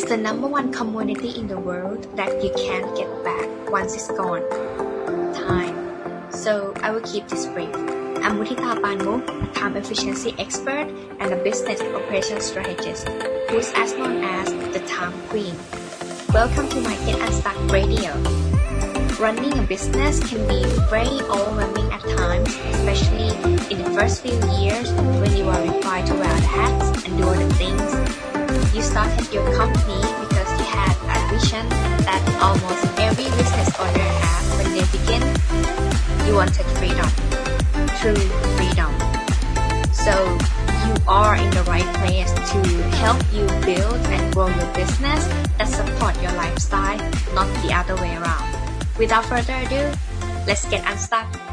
[0.00, 4.08] is the number one commodity in the world that you can't get back once it's
[4.08, 4.40] gone.
[5.34, 5.76] Time.
[6.32, 7.74] So I will keep this brief.
[8.24, 10.88] I'm Mutita Panmuk, a time efficiency expert
[11.20, 13.08] and a business operations strategist,
[13.50, 15.54] who's as known as the time queen.
[16.32, 18.16] Welcome to my Get Unstuck Radio.
[19.20, 23.28] Running a business can be very overwhelming at times, especially
[23.68, 24.90] in the first few years
[25.20, 28.29] when you are required to wear the hats and do all the things.
[28.74, 31.68] You started your company because you had a vision
[32.06, 35.22] that almost every business owner has when they begin.
[36.26, 37.08] You wanted freedom,
[38.00, 38.16] true
[38.56, 38.92] freedom.
[39.92, 40.14] So
[40.86, 42.58] you are in the right place to
[43.02, 45.26] help you build and grow your business
[45.58, 46.98] that support your lifestyle,
[47.34, 48.48] not the other way around.
[48.98, 49.90] Without further ado,
[50.46, 51.49] let's get unstuck.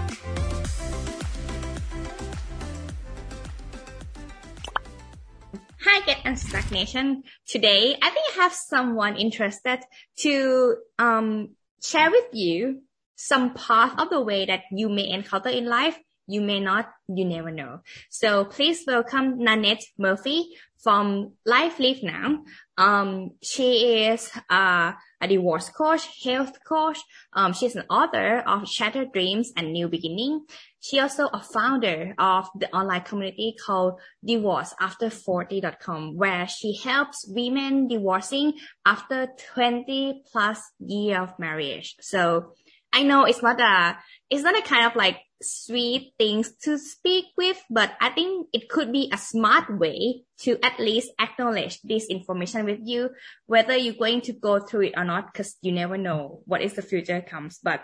[6.78, 9.80] Today, I think I have someone interested
[10.18, 12.84] to um, share with you
[13.16, 15.98] some part of the way that you may encounter in life.
[16.28, 17.80] You may not, you never know.
[18.12, 22.44] So please welcome Nanette Murphy from Life Live Now.
[22.78, 27.00] Um, she is uh, a divorce coach, health coach.
[27.34, 30.46] Um, she's an author of Shattered Dreams and New Beginning.
[30.80, 37.88] She also a founder of the online community called Divorce divorceafter40.com, where she helps women
[37.88, 38.54] divorcing
[38.86, 41.96] after 20 plus year of marriage.
[42.02, 42.54] So
[42.94, 43.98] I know it's not a,
[44.30, 48.70] it's not a kind of like sweet things to speak with, but I think it
[48.70, 53.10] could be a smart way to at least acknowledge this information with you,
[53.46, 56.74] whether you're going to go through it or not, because you never know what is
[56.74, 57.60] the future comes.
[57.62, 57.82] But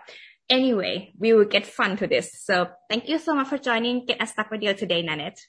[0.53, 2.29] anyway, we will get fun to this.
[2.43, 5.39] So thank you so much for joining Get Unstuck Radio today, Nanette.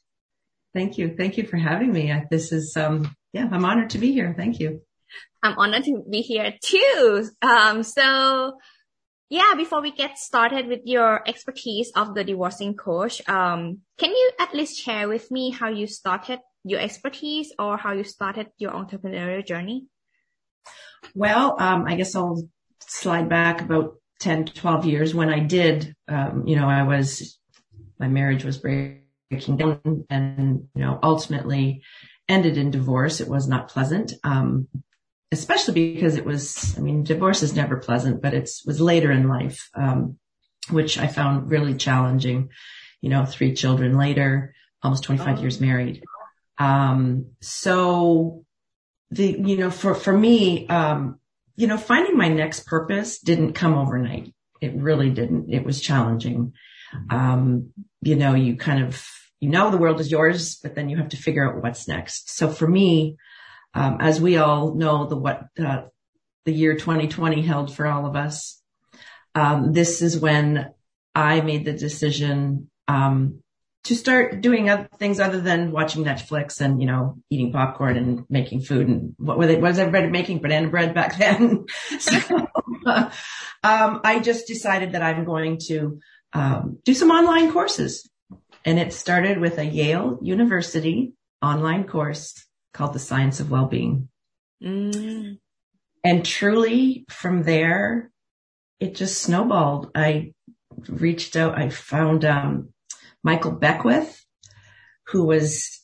[0.73, 1.15] Thank you.
[1.17, 2.13] Thank you for having me.
[2.31, 4.35] This is, um, yeah, I'm honored to be here.
[4.37, 4.81] Thank you.
[5.43, 7.29] I'm honored to be here too.
[7.43, 8.57] Um, so
[9.29, 14.31] yeah, before we get started with your expertise of the divorcing coach, um, can you
[14.41, 18.73] at least share with me how you started your expertise or how you started your
[18.73, 19.87] entrepreneurial journey?
[21.15, 22.43] Well, um, I guess I'll
[22.81, 27.39] slide back about 10 to 12 years when I did, um, you know, I was,
[27.99, 31.83] my marriage was breaking down and, you know, ultimately
[32.27, 33.21] ended in divorce.
[33.21, 34.15] It was not pleasant.
[34.25, 34.69] Um,
[35.31, 39.29] especially because it was, I mean, divorce is never pleasant, but it was later in
[39.29, 40.17] life, um,
[40.71, 42.49] which I found really challenging.
[43.03, 45.41] You know, three children later, almost 25 oh.
[45.43, 46.03] years married.
[46.57, 48.47] Um, so
[49.11, 51.21] the, you know, for, for me, um,
[51.57, 54.35] you know, finding my next purpose didn't come overnight.
[54.61, 55.53] It really didn't.
[55.53, 56.55] It was challenging.
[57.11, 57.71] Um,
[58.03, 59.05] you know, you kind of,
[59.41, 62.31] you know, the world is yours, but then you have to figure out what's next.
[62.31, 63.17] So for me,
[63.75, 65.83] um, as we all know, the what uh,
[66.45, 68.61] the year 2020 held for all of us.
[69.35, 70.73] Um, this is when
[71.15, 73.43] I made the decision um,
[73.85, 78.25] to start doing other things other than watching Netflix and you know eating popcorn and
[78.29, 79.55] making food and what were they?
[79.55, 80.41] What was everybody making?
[80.41, 81.67] Banana bread back then.
[81.99, 82.19] so
[82.87, 83.11] um,
[83.63, 86.01] I just decided that I'm going to
[86.33, 88.09] um, do some online courses,
[88.65, 91.13] and it started with a Yale University
[91.43, 94.09] online course called The Science of Wellbeing.
[94.63, 95.39] Mm.
[96.03, 98.11] And truly from there,
[98.81, 99.91] it just snowballed.
[99.95, 100.33] I
[100.89, 102.74] reached out, I found, um,
[103.25, 104.25] Michael Beckwith,
[105.09, 105.81] who was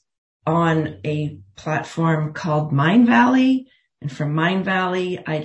[0.46, 3.64] on a platform called Mindvalley.
[4.00, 5.44] And from Mindvalley, I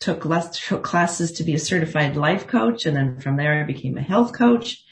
[0.00, 0.22] took,
[0.84, 2.86] classes to be a certified life coach.
[2.86, 4.84] And then from there, I became a health coach.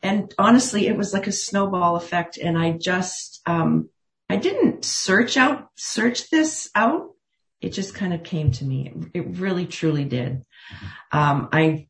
[0.00, 2.38] And honestly, it was like a snowball effect.
[2.38, 3.90] And I just, um,
[4.30, 7.10] I didn't search out, search this out.
[7.60, 8.92] It just kind of came to me.
[9.12, 10.44] It really truly did.
[11.10, 11.87] Um, I,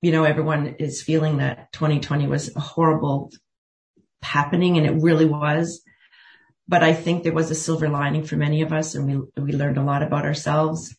[0.00, 3.30] you know, everyone is feeling that 2020 was a horrible
[4.22, 5.82] happening and it really was.
[6.66, 9.52] But I think there was a silver lining for many of us and we, we
[9.52, 10.94] learned a lot about ourselves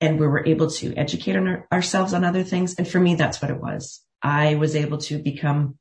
[0.00, 1.36] and we were able to educate
[1.72, 2.74] ourselves on other things.
[2.76, 4.02] And for me, that's what it was.
[4.22, 5.78] I was able to become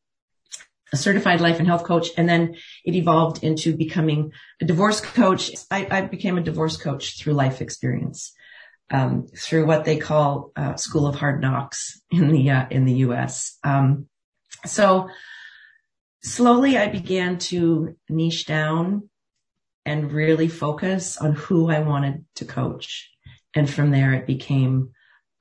[0.93, 2.09] a certified life and health coach.
[2.15, 2.55] And then
[2.85, 4.31] it evolved into becoming
[4.61, 5.51] a divorce coach.
[5.71, 8.31] I, I became a divorce coach through life experience,
[8.93, 12.93] um, through what they call uh, School of Hard Knocks in the uh, in the
[13.07, 13.57] U.S.
[13.63, 14.07] Um,
[14.65, 15.09] so
[16.23, 19.09] slowly, I began to niche down
[19.85, 23.11] and really focus on who I wanted to coach,
[23.53, 24.91] and from there, it became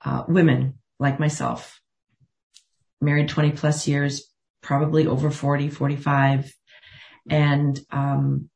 [0.04, 1.80] uh, women like myself,
[3.00, 4.32] married 20 plus years,
[4.62, 6.52] probably over 40, 45
[7.28, 8.48] and, um,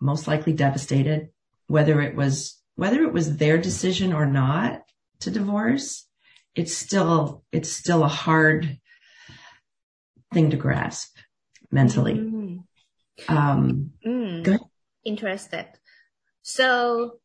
[0.00, 1.28] most likely devastated,
[1.66, 4.80] whether it was, whether it was their decision or not
[5.18, 6.08] to divorce,
[6.54, 8.78] it's still, it's still a hard
[10.32, 11.14] thing to grasp
[11.70, 12.14] mentally.
[12.14, 12.64] Mm.
[13.28, 14.58] Um, mm.
[15.04, 15.66] Interested.
[16.40, 17.20] So,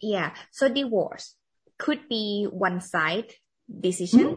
[0.00, 0.32] yeah.
[0.52, 1.36] So divorce
[1.78, 3.30] could be one side
[3.68, 4.36] decision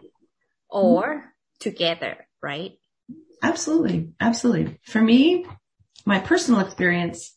[0.68, 1.22] or mm.
[1.60, 2.72] together, right?
[3.42, 4.10] Absolutely.
[4.20, 4.78] Absolutely.
[4.84, 5.46] For me,
[6.04, 7.34] my personal experience,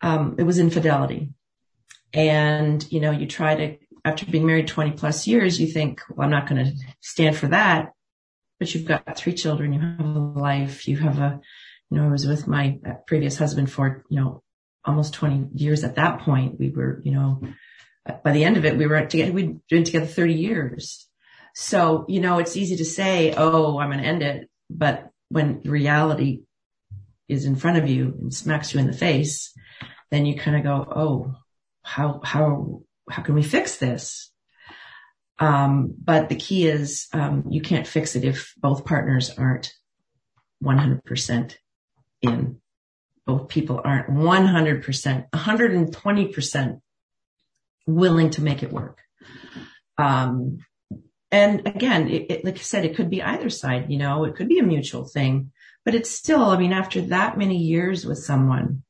[0.00, 1.30] um, it was infidelity.
[2.12, 6.24] And, you know, you try to, after being married 20 plus years, you think, well,
[6.24, 7.92] I'm not going to stand for that.
[8.58, 11.40] But you've got three children, you have a life, you have a,
[11.90, 14.42] you know, I was with my previous husband for, you know,
[14.84, 16.58] almost 20 years at that point.
[16.58, 17.42] We were, you know,
[18.22, 21.08] by the end of it, we were together, we'd been together 30 years.
[21.54, 24.48] So, you know, it's easy to say, oh, I'm going to end it.
[24.70, 26.42] But when reality
[27.28, 29.52] is in front of you and smacks you in the face,
[30.10, 31.34] then you kind of go, oh,
[31.82, 34.30] how, how, how can we fix this?
[35.38, 39.72] Um, but the key is, um, you can't fix it if both partners aren't
[40.62, 41.56] 100%
[42.22, 42.60] in.
[43.26, 46.80] Both people aren't 100%, 120%
[47.86, 48.98] willing to make it work.
[49.98, 50.58] Um,
[51.30, 54.36] and again, it, it, like I said, it could be either side, you know, it
[54.36, 55.50] could be a mutual thing,
[55.84, 58.82] but it's still, I mean, after that many years with someone,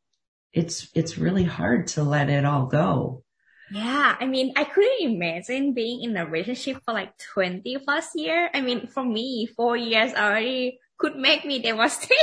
[0.53, 3.23] it's, it's really hard to let it all go.
[3.73, 8.51] Yeah, I mean, I couldn't imagine being in a relationship for like 20 plus years.
[8.53, 12.19] I mean, for me, four years already could make me devastated.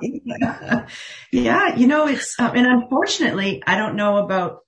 [0.00, 0.86] yeah.
[1.32, 4.60] yeah, you know, it's, um, and unfortunately, I don't know about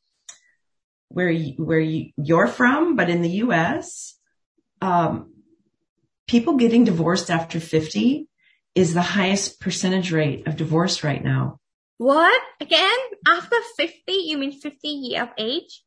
[1.09, 4.19] where you, where you, you're from, but in the U.S.,
[4.83, 5.33] um,
[6.27, 8.29] people getting divorced after 50
[8.75, 11.61] is the highest percentage rate of divorce right now.
[11.99, 12.41] What?
[12.61, 12.99] Again?
[13.27, 14.13] After 50?
[14.13, 15.83] You mean 50 years of age?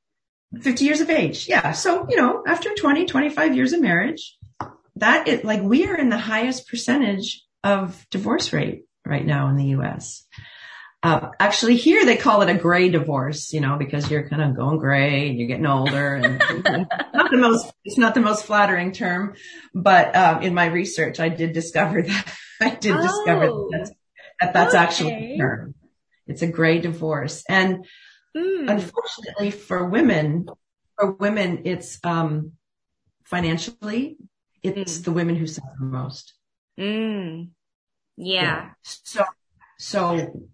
[0.61, 1.47] 50 years of age.
[1.47, 1.71] Yeah.
[1.73, 4.37] So, you know, after 20, 25 years of marriage,
[4.95, 9.57] that is like we are in the highest percentage of divorce rate right now in
[9.57, 10.25] the U.S.
[11.01, 14.55] Uh, actually here they call it a gray divorce, you know, because you're kind of
[14.55, 16.39] going gray and you're getting older and
[17.13, 19.35] not the most, it's not the most flattering term,
[19.73, 23.91] but, um, in my research, I did discover that, I did oh, discover that,
[24.41, 24.83] that that's okay.
[24.83, 25.75] actually the term.
[26.29, 27.43] It's a gray divorce.
[27.49, 27.85] And
[28.37, 28.69] mm.
[28.69, 30.47] unfortunately for women,
[30.97, 32.53] for women, it's, um,
[33.23, 34.17] financially,
[34.63, 35.03] it's mm.
[35.03, 36.33] the women who suffer most.
[36.79, 37.49] Mm.
[38.17, 38.41] Yeah.
[38.41, 38.69] yeah.
[38.83, 39.25] So,
[39.77, 40.49] so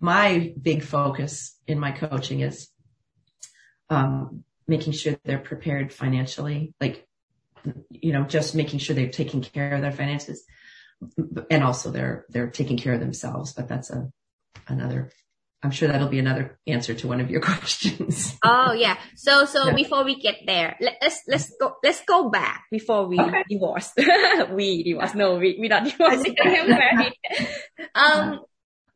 [0.00, 2.68] my big focus in my coaching is
[3.90, 7.06] um, making sure they're prepared financially, like,
[7.90, 10.44] you know, just making sure they're taking care of their finances
[11.50, 13.52] and also they're, they're taking care of themselves.
[13.52, 14.10] But that's a,
[14.68, 15.10] another,
[15.62, 18.36] I'm sure that'll be another answer to one of your questions.
[18.44, 18.96] oh yeah.
[19.16, 19.74] So, so yeah.
[19.74, 23.44] before we get there, let's, let's go, let's go back before we okay.
[23.48, 23.92] divorce.
[24.50, 25.14] we divorce.
[25.14, 26.36] No, we, we not divorcing.
[26.44, 27.14] married.
[27.94, 28.40] Um,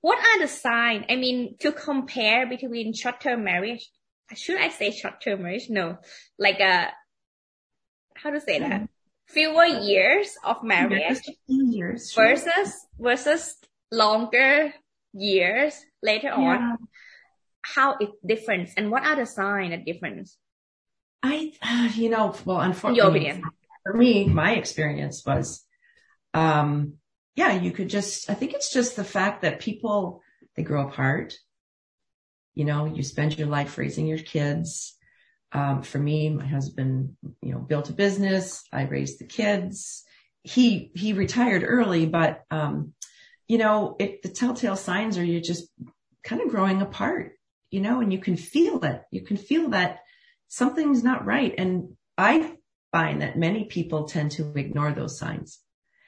[0.00, 1.06] what are the signs?
[1.08, 3.90] I mean, to compare between short-term marriage,
[4.34, 5.68] should I say short-term marriage?
[5.70, 5.98] No,
[6.38, 6.86] like a, uh,
[8.14, 8.88] how to say that?
[9.26, 13.56] Fewer years of marriage years, versus, versus
[13.90, 14.72] longer
[15.12, 16.34] years later yeah.
[16.34, 16.78] on.
[17.60, 20.38] How it different and what are the signs of difference?
[21.22, 23.42] I, uh, you know, well, unfortunately,
[23.82, 25.66] for me, my experience was,
[26.32, 26.94] um,
[27.34, 30.22] yeah, you could just, I think it's just the fact that people,
[30.54, 31.36] they grow apart.
[32.54, 34.96] You know, you spend your life raising your kids.
[35.52, 38.62] Um, for me, my husband, you know, built a business.
[38.72, 40.04] I raised the kids.
[40.42, 42.94] He, he retired early, but, um,
[43.48, 45.68] you know, it, the telltale signs are you're just
[46.22, 47.32] kind of growing apart,
[47.70, 49.02] you know, and you can feel it.
[49.10, 50.00] You can feel that
[50.48, 51.54] something's not right.
[51.58, 52.54] And I
[52.92, 55.58] find that many people tend to ignore those signs.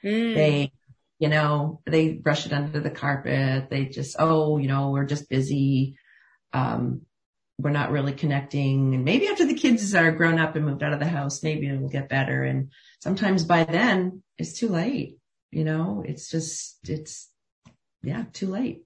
[0.03, 0.35] Mm.
[0.35, 0.71] They
[1.21, 3.69] you know, they brush it under the carpet.
[3.69, 5.95] They just, oh, you know, we're just busy.
[6.51, 7.01] Um,
[7.59, 8.95] we're not really connecting.
[8.95, 11.67] And maybe after the kids are grown up and moved out of the house, maybe
[11.67, 12.43] it will get better.
[12.43, 12.71] And
[13.01, 15.19] sometimes by then it's too late.
[15.51, 17.29] You know, it's just, it's,
[18.03, 18.83] yeah, too late.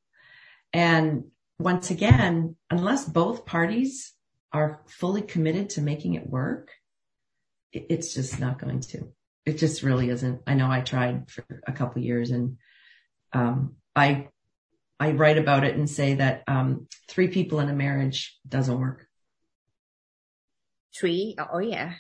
[0.74, 1.26] And
[1.60, 4.14] once again, unless both parties
[4.52, 6.72] are fully committed to making it work,
[7.72, 9.12] it's just not going to
[9.46, 10.42] it just really isn't.
[10.48, 12.58] I know I tried for a couple years and,
[13.32, 14.30] um, I,
[15.00, 19.06] I write about it and say that, um, three people in a marriage doesn't work.
[21.00, 21.36] Three?
[21.38, 21.94] Oh yeah.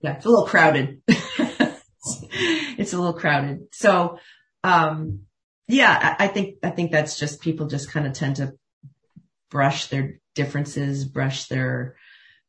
[0.00, 0.16] Yeah.
[0.16, 1.02] It's a little crowded.
[1.06, 3.66] it's a little crowded.
[3.72, 4.18] So,
[4.64, 5.20] um,
[5.72, 8.52] yeah, I, think, I think that's just people just kind of tend to
[9.50, 11.96] brush their differences, brush their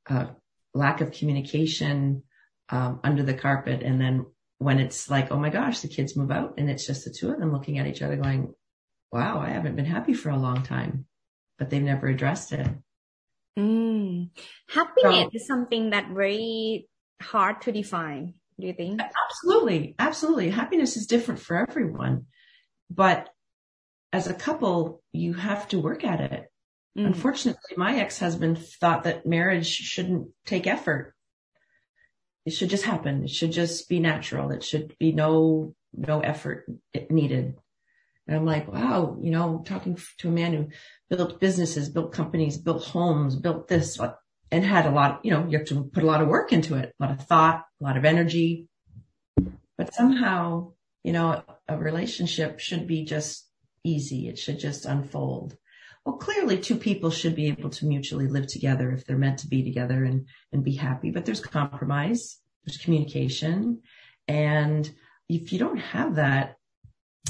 [0.09, 0.27] uh,
[0.73, 2.23] lack of communication
[2.69, 3.81] um, under the carpet.
[3.83, 4.25] And then
[4.57, 7.31] when it's like, oh my gosh, the kids move out and it's just the two
[7.31, 8.53] of them looking at each other going,
[9.11, 11.05] wow, I haven't been happy for a long time,
[11.57, 12.67] but they've never addressed it.
[13.57, 14.29] Mm.
[14.69, 16.87] Happiness so, is something that very
[17.21, 18.35] hard to define.
[18.59, 19.01] Do you think?
[19.01, 19.95] Absolutely.
[19.97, 20.49] Absolutely.
[20.51, 22.27] Happiness is different for everyone,
[22.95, 23.29] but
[24.13, 26.51] as a couple, you have to work at it.
[26.97, 27.07] Mm.
[27.07, 31.15] Unfortunately, my ex-husband thought that marriage shouldn't take effort.
[32.45, 33.23] It should just happen.
[33.23, 34.51] It should just be natural.
[34.51, 36.65] It should be no, no effort
[37.09, 37.55] needed.
[38.27, 40.67] And I'm like, wow, you know, talking to a man who
[41.15, 43.99] built businesses, built companies, built homes, built this
[44.51, 46.75] and had a lot, you know, you have to put a lot of work into
[46.75, 48.67] it, a lot of thought, a lot of energy.
[49.77, 53.47] But somehow, you know, a relationship should be just
[53.83, 54.27] easy.
[54.27, 55.57] It should just unfold.
[56.05, 59.47] Well, clearly two people should be able to mutually live together if they're meant to
[59.47, 63.81] be together and, and be happy, but there's compromise, there's communication.
[64.27, 64.89] And
[65.29, 66.55] if you don't have that,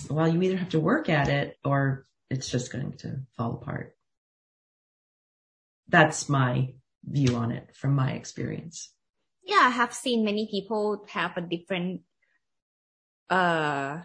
[0.10, 3.96] well, you either have to work at it or it's just going to fall apart.
[5.90, 6.74] That's my
[7.04, 8.94] view on it from my experience.
[9.44, 12.02] Yeah, I have seen many people have a different
[13.32, 14.02] uh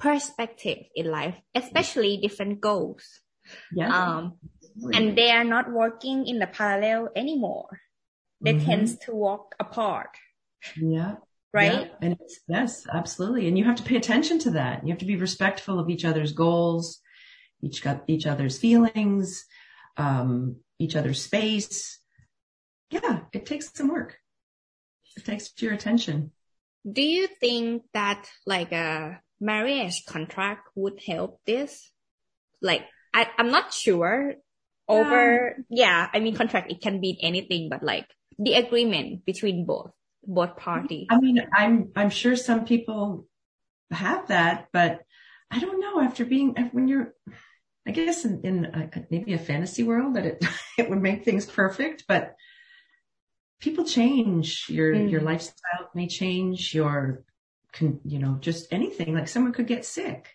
[0.00, 3.04] perspective in life, especially different goals.
[3.72, 3.92] Yeah.
[3.92, 4.38] Um,
[4.92, 7.80] and they are not working in the parallel anymore.
[8.40, 8.64] They mm-hmm.
[8.64, 10.16] tend to walk apart.
[10.76, 11.16] Yeah.
[11.52, 11.72] Right.
[11.72, 11.86] Yeah.
[12.00, 12.16] And
[12.48, 13.48] yes, absolutely.
[13.48, 14.84] And you have to pay attention to that.
[14.84, 17.00] You have to be respectful of each other's goals,
[17.62, 19.44] each got each other's feelings,
[19.96, 21.98] um, each other's space.
[22.90, 24.16] Yeah, it takes some work.
[25.16, 26.30] It takes your attention.
[26.90, 31.90] Do you think that like a marriage contract would help this?
[32.62, 34.34] Like, I, I'm not sure
[34.88, 35.86] over, yeah.
[35.86, 38.06] yeah, I mean, contract, it can be anything, but like
[38.38, 39.92] the agreement between both,
[40.24, 41.06] both parties.
[41.10, 43.26] I mean, I'm, I'm sure some people
[43.90, 45.00] have that, but
[45.50, 47.14] I don't know after being, uh, when you're,
[47.86, 50.44] I guess in, in a, maybe a fantasy world that it,
[50.78, 52.34] it would make things perfect, but
[53.60, 54.66] people change.
[54.68, 55.10] Your, mm.
[55.10, 56.74] your lifestyle may change.
[56.74, 57.24] Your
[57.72, 59.14] can, you know, just anything.
[59.14, 60.28] Like someone could get sick.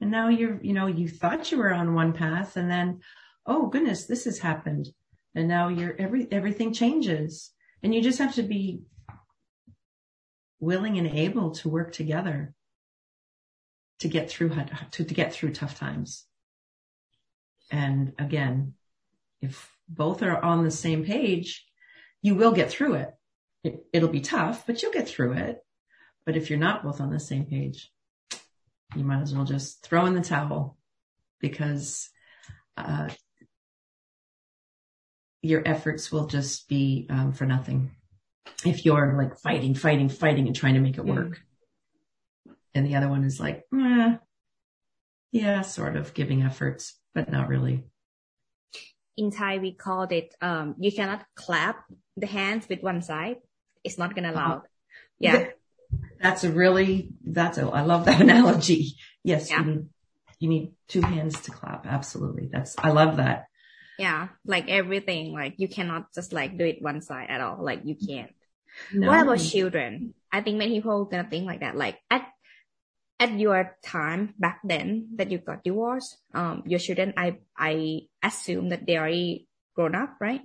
[0.00, 3.00] And now you're, you know, you thought you were on one path and then,
[3.46, 4.88] oh goodness, this has happened.
[5.34, 8.82] And now you're every, everything changes and you just have to be
[10.60, 12.54] willing and able to work together
[14.00, 14.54] to get through,
[14.92, 16.24] to, to get through tough times.
[17.70, 18.74] And again,
[19.40, 21.65] if both are on the same page,
[22.26, 23.14] you will get through it.
[23.62, 23.86] it.
[23.92, 25.60] It'll be tough, but you'll get through it.
[26.24, 27.92] But if you're not both on the same page,
[28.96, 30.76] you might as well just throw in the towel
[31.40, 32.10] because
[32.76, 33.10] uh,
[35.40, 37.92] your efforts will just be um, for nothing
[38.64, 41.40] if you're like fighting, fighting, fighting, and trying to make it work.
[42.48, 42.54] Mm.
[42.74, 44.16] And the other one is like, eh,
[45.30, 47.84] yeah, sort of giving efforts, but not really.
[49.16, 51.84] In Thai, we called it, um, you cannot clap
[52.16, 53.36] the hands with one side.
[53.82, 54.52] It's not gonna allow.
[54.56, 54.60] Uh-huh.
[55.18, 55.46] Yeah.
[56.20, 58.96] That's a really, that's a, I love that analogy.
[59.22, 59.60] Yes, yeah.
[59.60, 59.88] you need,
[60.38, 61.86] you need two hands to clap.
[61.86, 62.48] Absolutely.
[62.52, 63.46] That's, I love that.
[63.98, 64.28] Yeah.
[64.44, 67.62] Like everything, like you cannot just like do it one side at all.
[67.62, 68.32] Like you can't.
[68.92, 69.08] No.
[69.08, 70.14] What about children?
[70.30, 71.76] I think many people gonna think like that.
[71.76, 72.26] Like at,
[73.18, 78.68] at your time back then that you got divorced, um, your children, I, I assume
[78.70, 79.10] that they are
[79.74, 80.42] grown up, right?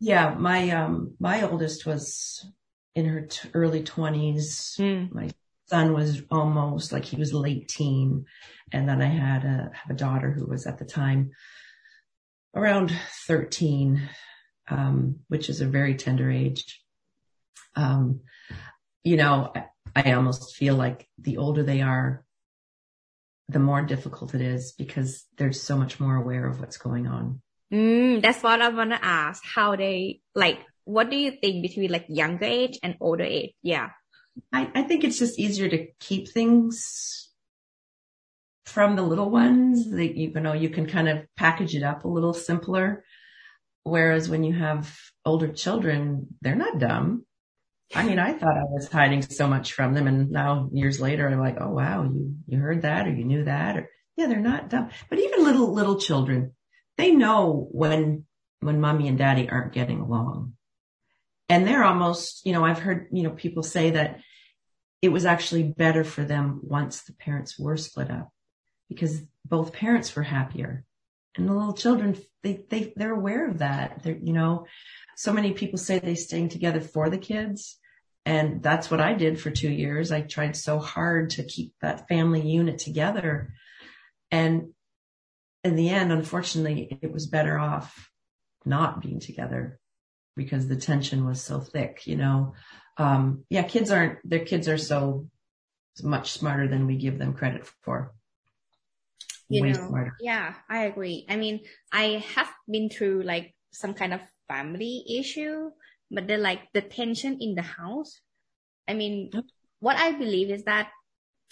[0.00, 0.34] Yeah.
[0.34, 2.46] My, um, my oldest was
[2.94, 4.76] in her t- early twenties.
[4.78, 5.12] Mm.
[5.12, 5.30] My
[5.66, 8.24] son was almost like he was late teen.
[8.72, 11.32] And then I had a, have a daughter who was at the time
[12.54, 12.96] around
[13.26, 14.08] 13,
[14.68, 16.80] um, which is a very tender age.
[17.74, 18.20] Um,
[19.04, 19.52] you know,
[20.04, 22.24] I, almost feel like the older they are,
[23.48, 27.40] the more difficult it is because they're so much more aware of what's going on.
[27.72, 29.42] Mm, that's what I want to ask.
[29.44, 33.52] How they like what do you think between like younger age and older age?
[33.60, 33.90] Yeah.
[34.52, 37.28] I, I think it's just easier to keep things
[38.64, 42.04] from the little ones that you, you know, you can kind of package it up
[42.04, 43.04] a little simpler.
[43.82, 47.25] Whereas when you have older children, they're not dumb.
[47.94, 51.28] I mean, I thought I was hiding so much from them and now years later
[51.28, 54.40] I'm like, oh wow, you, you heard that or you knew that or yeah, they're
[54.40, 54.90] not dumb.
[55.08, 56.52] But even little, little children,
[56.96, 58.24] they know when,
[58.60, 60.54] when mommy and daddy aren't getting along
[61.48, 64.20] and they're almost, you know, I've heard, you know, people say that
[65.02, 68.30] it was actually better for them once the parents were split up
[68.88, 70.84] because both parents were happier
[71.36, 74.02] And the little children, they, they, they're aware of that.
[74.02, 74.66] They're, you know,
[75.16, 77.78] so many people say they staying together for the kids.
[78.24, 80.10] And that's what I did for two years.
[80.10, 83.54] I tried so hard to keep that family unit together.
[84.30, 84.72] And
[85.62, 88.10] in the end, unfortunately, it was better off
[88.64, 89.78] not being together
[90.34, 92.54] because the tension was so thick, you know.
[92.96, 95.28] Um, yeah, kids aren't, their kids are so
[96.02, 98.12] much smarter than we give them credit for.
[99.48, 100.16] You Way know, smarter.
[100.20, 101.24] yeah, I agree.
[101.28, 101.60] I mean,
[101.92, 105.70] I have been through like some kind of family issue,
[106.10, 108.20] but then like the tension in the house.
[108.88, 109.30] I mean,
[109.80, 110.90] what I believe is that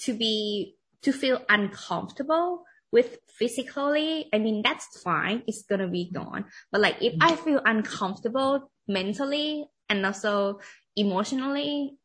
[0.02, 5.42] to be, to feel uncomfortable with physically, I mean, that's fine.
[5.46, 6.46] It's going to be gone.
[6.72, 10.60] But like, if I feel uncomfortable mentally and also
[10.96, 11.96] emotionally,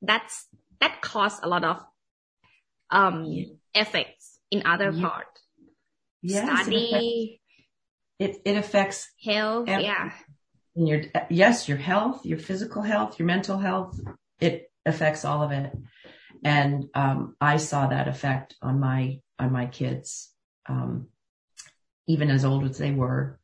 [0.00, 0.46] that's,
[0.80, 1.84] that causes a lot of,
[2.90, 3.44] um, yeah.
[3.74, 5.08] effects in other yeah.
[5.08, 5.26] part.
[6.22, 7.40] Yes, Study.
[8.18, 9.68] It, it, it affects health.
[9.68, 10.12] Every, yeah.
[10.74, 13.98] Your, yes, your health, your physical health, your mental health.
[14.40, 15.72] It affects all of it.
[16.44, 20.32] And, um, I saw that effect on my, on my kids,
[20.66, 21.08] um,
[22.06, 23.38] even as old as they were.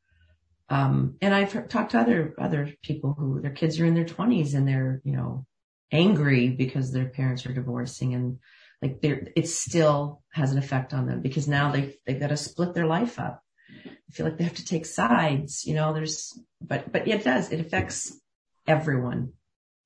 [0.68, 4.54] Um, and I've talked to other, other people who their kids are in their twenties
[4.54, 5.46] and they're, you know,
[5.92, 8.38] angry because their parents are divorcing and
[8.84, 12.36] like they're, it still has an effect on them because now they, they've got to
[12.36, 13.42] split their life up.
[13.86, 17.50] I feel like they have to take sides, you know, there's, but, but it does,
[17.50, 18.20] it affects
[18.66, 19.32] everyone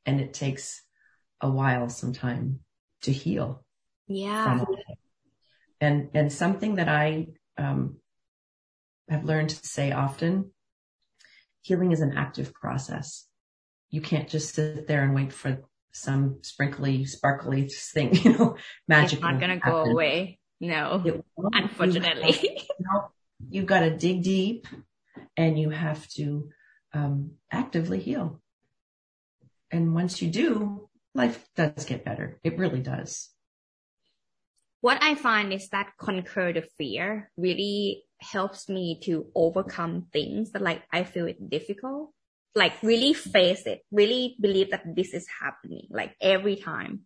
[0.05, 0.83] and it takes
[1.40, 2.59] a while sometime
[3.02, 3.64] to heal.
[4.09, 4.64] Yeah.
[5.81, 7.99] And, and something that I, um,
[9.09, 10.50] have learned to say often
[11.62, 13.26] healing is an active process.
[13.90, 19.14] You can't just sit there and wait for some sprinkly, sparkly thing, you know, magic.
[19.14, 20.38] It's not going to go away.
[20.61, 21.02] No,
[21.52, 22.66] unfortunately.
[22.78, 23.09] You know,
[23.50, 24.68] you've got to dig deep
[25.37, 26.49] and you have to
[26.92, 28.40] um, actively heal.
[29.70, 32.38] And once you do, life does get better.
[32.44, 33.31] It really does.
[34.81, 40.62] What I find is that conquer the fear really helps me to overcome things that
[40.62, 42.12] like I feel it difficult.
[42.55, 47.01] Like really face it, really believe that this is happening like every time.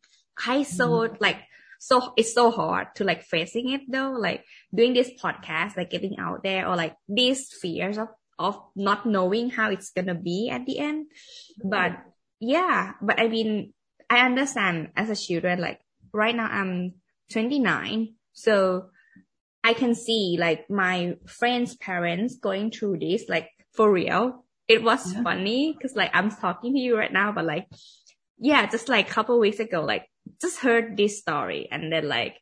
[0.47, 1.17] I so mm.
[1.21, 1.39] like
[1.79, 6.19] so it's so hard to like facing it though, like doing this podcast, like getting
[6.19, 10.65] out there or like these fears of of not knowing how it's gonna be at
[10.65, 11.07] the end.
[11.63, 11.99] But
[12.41, 13.73] yeah, but I mean,
[14.09, 15.81] I understand as a student, like
[16.13, 16.95] right now I'm
[17.33, 18.15] 29.
[18.33, 18.91] So
[19.65, 24.45] I can see like my friends' parents going through this, like for real.
[24.73, 25.23] It was yeah.
[25.23, 27.67] funny because like I'm talking to you right now, but like,
[28.39, 30.07] yeah, just like a couple weeks ago, like
[30.41, 32.37] just heard this story and then like,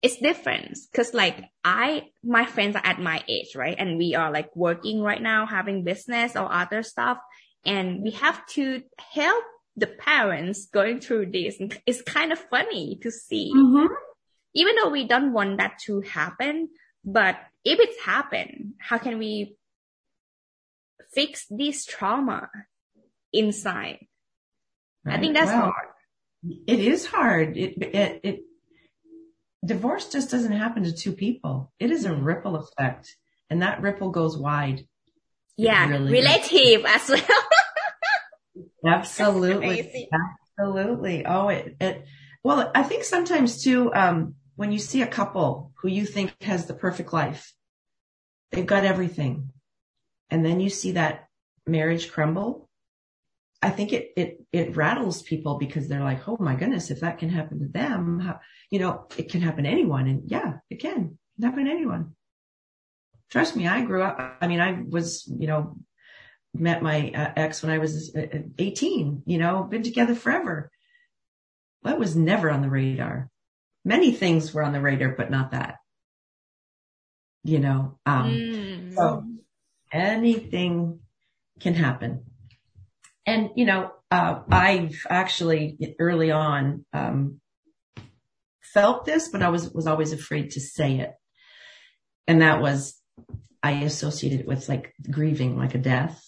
[0.00, 3.76] it's different because like I, my friends are at my age, right?
[3.76, 7.18] And we are like working right now, having business or other stuff.
[7.64, 9.44] And we have to help
[9.76, 11.58] the parents going through this.
[11.84, 13.52] It's kind of funny to see.
[13.54, 13.92] Mm-hmm
[14.54, 16.68] even though we don't want that to happen,
[17.04, 19.56] but if it's happened, how can we
[21.12, 22.48] fix this trauma
[23.32, 23.98] inside?
[25.04, 25.18] Right.
[25.18, 25.88] I think that's well, hard.
[26.66, 27.56] It is hard.
[27.56, 28.40] It, it, it,
[29.64, 31.72] divorce just doesn't happen to two people.
[31.78, 33.16] It is a ripple effect
[33.50, 34.86] and that ripple goes wide.
[35.56, 35.88] Yeah.
[35.88, 37.42] Really relative as well.
[38.86, 40.08] Absolutely.
[40.58, 41.26] Absolutely.
[41.26, 42.04] Oh, it, it,
[42.44, 46.66] well, I think sometimes too, um, when you see a couple who you think has
[46.66, 47.52] the perfect life,
[48.50, 49.50] they've got everything,
[50.30, 51.28] and then you see that
[51.66, 52.68] marriage crumble,
[53.60, 57.18] I think it, it, it rattles people because they're like, oh my goodness, if that
[57.18, 60.06] can happen to them, how, you know, it can happen to anyone.
[60.06, 61.18] And yeah, it can.
[61.36, 62.14] It can happen to anyone.
[63.30, 65.76] Trust me, I grew up, I mean, I was, you know,
[66.54, 70.70] met my uh, ex when I was uh, 18, you know, been together forever.
[71.82, 73.30] That was never on the radar
[73.88, 75.76] many things were on the radar, but not that.
[77.44, 78.94] You know, um, mm.
[78.94, 79.24] so
[79.92, 81.00] anything
[81.60, 82.24] can happen.
[83.26, 87.40] And, you know, uh, I've actually early on, um,
[88.62, 91.12] felt this, but I was, was always afraid to say it.
[92.26, 93.00] And that was,
[93.62, 96.24] I associated it with like grieving, like a death.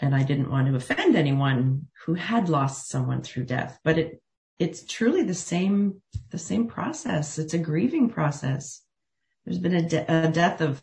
[0.00, 4.20] And I didn't want to offend anyone who had lost someone through death, but it,
[4.58, 7.38] it's truly the same, the same process.
[7.38, 8.82] It's a grieving process.
[9.44, 10.82] There's been a, de- a death of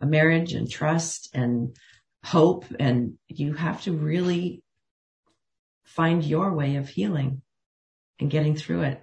[0.00, 1.76] a marriage and trust and
[2.24, 4.62] hope and you have to really
[5.84, 7.42] find your way of healing
[8.20, 9.02] and getting through it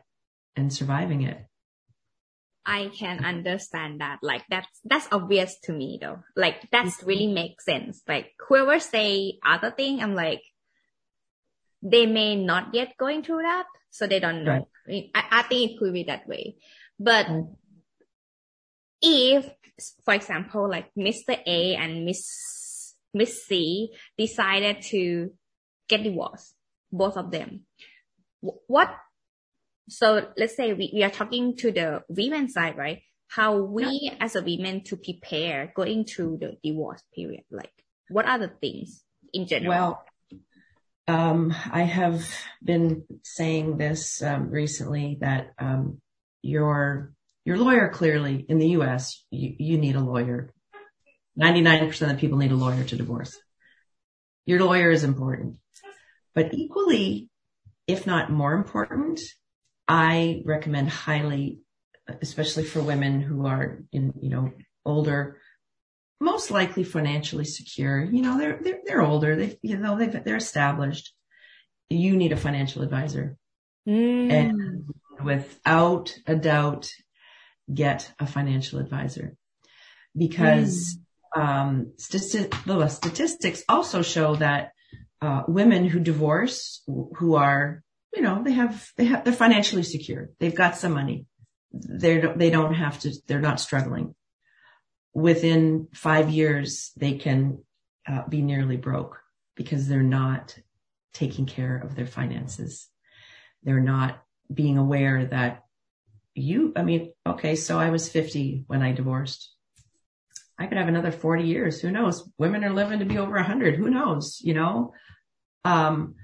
[0.56, 1.46] and surviving it.
[2.66, 4.20] I can understand that.
[4.24, 6.20] Like that's that's obvious to me though.
[6.36, 7.08] Like that's mm-hmm.
[7.08, 8.02] really makes sense.
[8.08, 10.42] Like whoever say other thing, I'm like,
[11.84, 14.68] they may not yet going through that, so they don't know.
[14.88, 15.12] Right.
[15.14, 16.56] I, I, think it could be that way.
[17.00, 17.54] But mm-hmm.
[19.02, 19.50] if,
[20.04, 21.38] for example, like Mr.
[21.46, 25.32] A and Miss Miss C decided to
[25.88, 26.54] get divorced,
[26.92, 27.62] both of them,
[28.42, 28.90] what
[29.88, 33.02] so let's say we, we are talking to the women side, right?
[33.28, 37.72] How we as a women to prepare going through the divorce period, like
[38.10, 39.70] what are the things in general?
[39.70, 40.06] Well,
[41.08, 42.28] um, I have
[42.64, 46.02] been saying this um, recently that um,
[46.42, 47.15] your
[47.46, 49.24] your lawyer clearly in the U.S.
[49.30, 50.52] You, you need a lawyer.
[51.36, 53.38] Ninety nine percent of people need a lawyer to divorce.
[54.46, 55.58] Your lawyer is important,
[56.34, 57.30] but equally,
[57.88, 59.20] if not more important,
[59.88, 61.60] I recommend highly,
[62.22, 64.52] especially for women who are in, you know,
[64.86, 65.40] older,
[66.20, 68.04] most likely financially secure.
[68.04, 69.36] You know, they're, they're, they're older.
[69.36, 71.14] They, you know, they they're established.
[71.90, 73.38] You need a financial advisor.
[73.88, 74.32] Mm.
[74.32, 74.90] And
[75.24, 76.90] without a doubt,
[77.74, 79.36] get a financial advisor
[80.18, 80.98] because,
[81.36, 81.42] mm.
[81.42, 84.72] um, stati- statistics also show that,
[85.22, 87.84] uh, women who divorce, who are
[88.16, 90.30] you know, they have, they have, they're financially secure.
[90.40, 91.26] They've got some money.
[91.72, 94.16] They're, they don't have to, they're not struggling.
[95.14, 97.60] Within five years, they can
[98.08, 99.20] uh, be nearly broke
[99.56, 100.58] because they're not
[101.14, 102.88] taking care of their finances.
[103.64, 104.22] They're not
[104.54, 105.65] being aware that
[106.36, 109.52] you, I mean, okay, so I was 50 when I divorced.
[110.60, 111.82] I could have another 40 years.
[111.82, 112.30] Who knows?
[112.38, 113.76] Women are living to be over 100.
[113.76, 114.40] Who knows?
[114.42, 114.94] You know?
[115.64, 116.16] Um,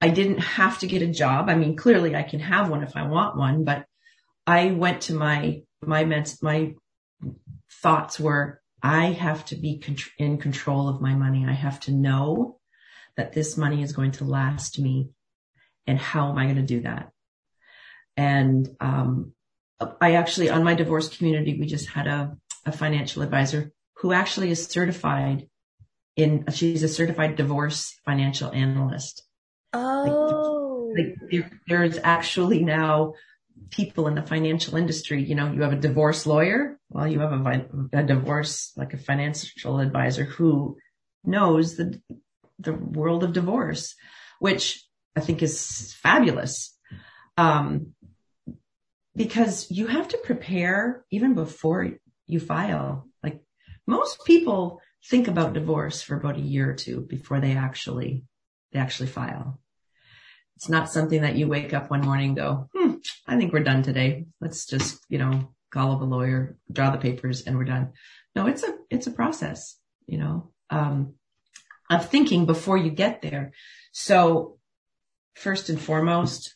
[0.00, 1.48] I didn't have to get a job.
[1.48, 3.86] I mean, clearly I can have one if I want one, but
[4.46, 6.04] I went to my, my,
[6.42, 6.74] my
[7.82, 9.82] thoughts were, I have to be
[10.18, 11.46] in control of my money.
[11.46, 12.58] I have to know
[13.16, 15.10] that this money is going to last me.
[15.86, 17.10] And how am I going to do that?
[18.16, 19.32] And, um,
[20.00, 24.50] I actually, on my divorce community, we just had a, a financial advisor who actually
[24.50, 25.48] is certified
[26.16, 29.22] in, she's a certified divorce financial analyst.
[29.74, 30.92] Oh.
[30.96, 33.14] Like, like there, there's actually now
[33.70, 36.78] people in the financial industry, you know, you have a divorce lawyer.
[36.88, 40.78] Well, you have a, a divorce, like a financial advisor who
[41.24, 42.00] knows the,
[42.58, 43.94] the world of divorce,
[44.38, 44.82] which
[45.14, 46.74] I think is fabulous.
[47.36, 47.94] Um,
[49.16, 51.90] because you have to prepare even before
[52.26, 53.08] you file.
[53.22, 53.40] Like
[53.86, 58.24] most people think about divorce for about a year or two before they actually,
[58.72, 59.58] they actually file.
[60.56, 62.94] It's not something that you wake up one morning and go, hmm,
[63.26, 64.26] I think we're done today.
[64.40, 67.92] Let's just, you know, call up a lawyer, draw the papers and we're done.
[68.34, 71.14] No, it's a, it's a process, you know, um,
[71.90, 73.52] of thinking before you get there.
[73.92, 74.58] So
[75.34, 76.55] first and foremost,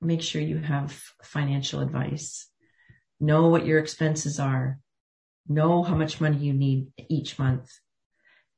[0.00, 2.48] make sure you have financial advice.
[3.20, 4.78] Know what your expenses are.
[5.48, 7.70] Know how much money you need each month.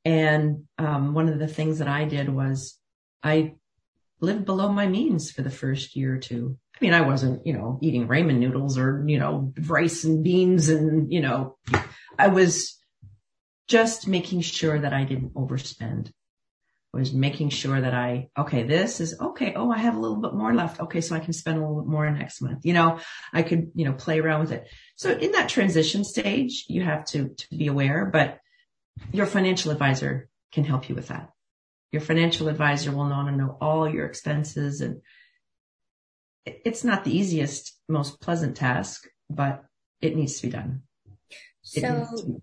[0.05, 2.77] And um, one of the things that I did was
[3.21, 3.55] I
[4.21, 6.57] lived below my means for the first year or two.
[6.75, 10.69] I mean, I wasn't, you know, eating ramen noodles or, you know, rice and beans
[10.69, 11.57] and, you know,
[12.17, 12.77] I was
[13.67, 16.11] just making sure that I didn't overspend.
[16.91, 19.53] Was making sure that I, okay, this is okay.
[19.55, 20.79] Oh, I have a little bit more left.
[20.81, 21.01] Okay.
[21.01, 22.65] So I can spend a little bit more next month.
[22.65, 22.99] You know,
[23.31, 24.67] I could, you know, play around with it.
[24.95, 28.39] So in that transition stage, you have to, to be aware, but
[29.11, 31.29] your financial advisor can help you with that
[31.91, 35.01] your financial advisor will want to know all your expenses and
[36.45, 39.63] it's not the easiest, most pleasant task, but
[40.01, 40.83] it needs to be done.
[41.61, 42.41] So,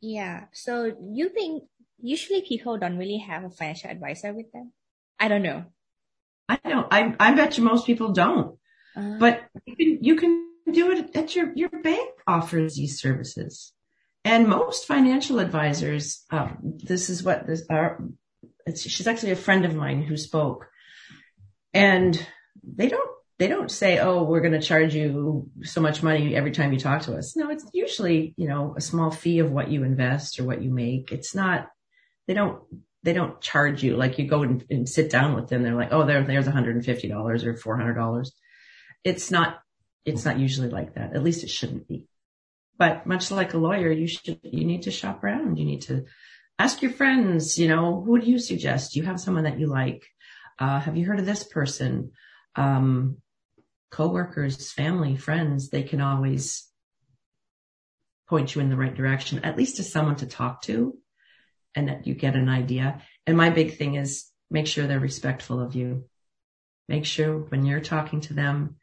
[0.00, 0.44] yeah.
[0.52, 1.64] So you think
[2.00, 4.72] usually people don't really have a financial advisor with them?
[5.18, 5.64] I don't know.
[6.48, 6.86] I don't.
[6.90, 8.58] I I bet you most people don't.
[8.96, 13.72] Uh, but you can, you can do it at your your bank offers these services,
[14.24, 16.24] and most financial advisors.
[16.30, 18.02] Um, this is what this our
[18.74, 20.68] she's actually a friend of mine who spoke
[21.72, 22.26] and
[22.62, 26.50] they don't they don't say, oh, we're going to charge you so much money every
[26.50, 27.36] time you talk to us.
[27.36, 30.72] No, it's usually, you know, a small fee of what you invest or what you
[30.72, 31.12] make.
[31.12, 31.68] It's not,
[32.28, 32.62] they don't,
[33.02, 35.62] they don't charge you like you go and, and sit down with them.
[35.62, 38.30] They're like, oh, there, there's $150 or $400.
[39.02, 39.58] It's not,
[40.04, 41.16] it's not usually like that.
[41.16, 42.06] At least it shouldn't be.
[42.78, 45.58] But much like a lawyer, you should, you need to shop around.
[45.58, 46.04] You need to
[46.58, 48.92] ask your friends, you know, who do you suggest?
[48.92, 50.06] Do you have someone that you like?
[50.58, 52.12] Uh, have you heard of this person?
[52.54, 53.18] Um,
[53.90, 56.68] coworkers, family, friends, they can always
[58.28, 60.94] point you in the right direction, at least to someone to talk to
[61.74, 63.02] and that you get an idea.
[63.26, 66.04] And my big thing is make sure they're respectful of you.
[66.88, 68.76] Make sure when you're talking to them,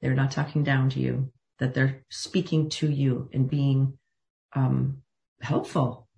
[0.00, 3.98] they're not talking down to you, that they're speaking to you and being
[4.54, 5.02] um,
[5.40, 6.08] helpful,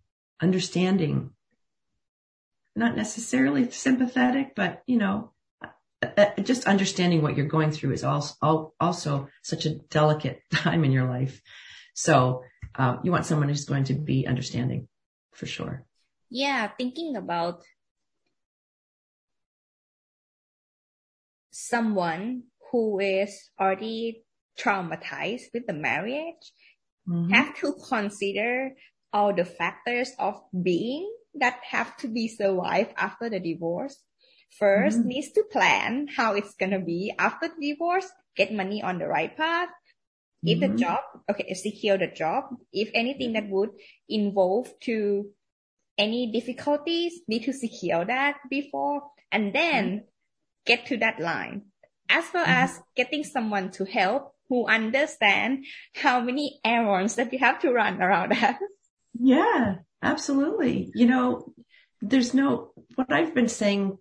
[0.40, 1.30] understanding,
[2.76, 5.32] not necessarily sympathetic, but you know,
[6.02, 10.84] uh, uh, just understanding what you're going through is also, also such a delicate time
[10.84, 11.40] in your life.
[11.94, 12.44] So
[12.74, 14.88] um, you want someone who's going to be understanding
[15.32, 15.84] for sure.
[16.32, 17.60] Yeah, thinking about
[21.50, 24.24] someone who is already
[24.58, 26.40] traumatized with the marriage
[27.06, 27.28] mm-hmm.
[27.32, 28.72] have to consider
[29.12, 34.00] all the factors of being that have to be survived after the divorce.
[34.58, 35.08] 1st mm-hmm.
[35.08, 39.36] needs to plan how it's gonna be after the divorce, get money on the right
[39.36, 39.68] path.
[40.42, 40.72] If mm-hmm.
[40.72, 42.44] the job, okay, secure the job.
[42.72, 43.70] If anything that would
[44.08, 45.30] involve to
[45.98, 50.04] any difficulties, need to secure that before and then mm-hmm.
[50.66, 51.62] get to that line.
[52.08, 52.64] As well mm-hmm.
[52.64, 58.02] as getting someone to help who understand how many errands that you have to run
[58.02, 58.58] around that.
[59.18, 60.90] Yeah, absolutely.
[60.94, 61.54] You know,
[62.00, 63.96] there's no, what I've been saying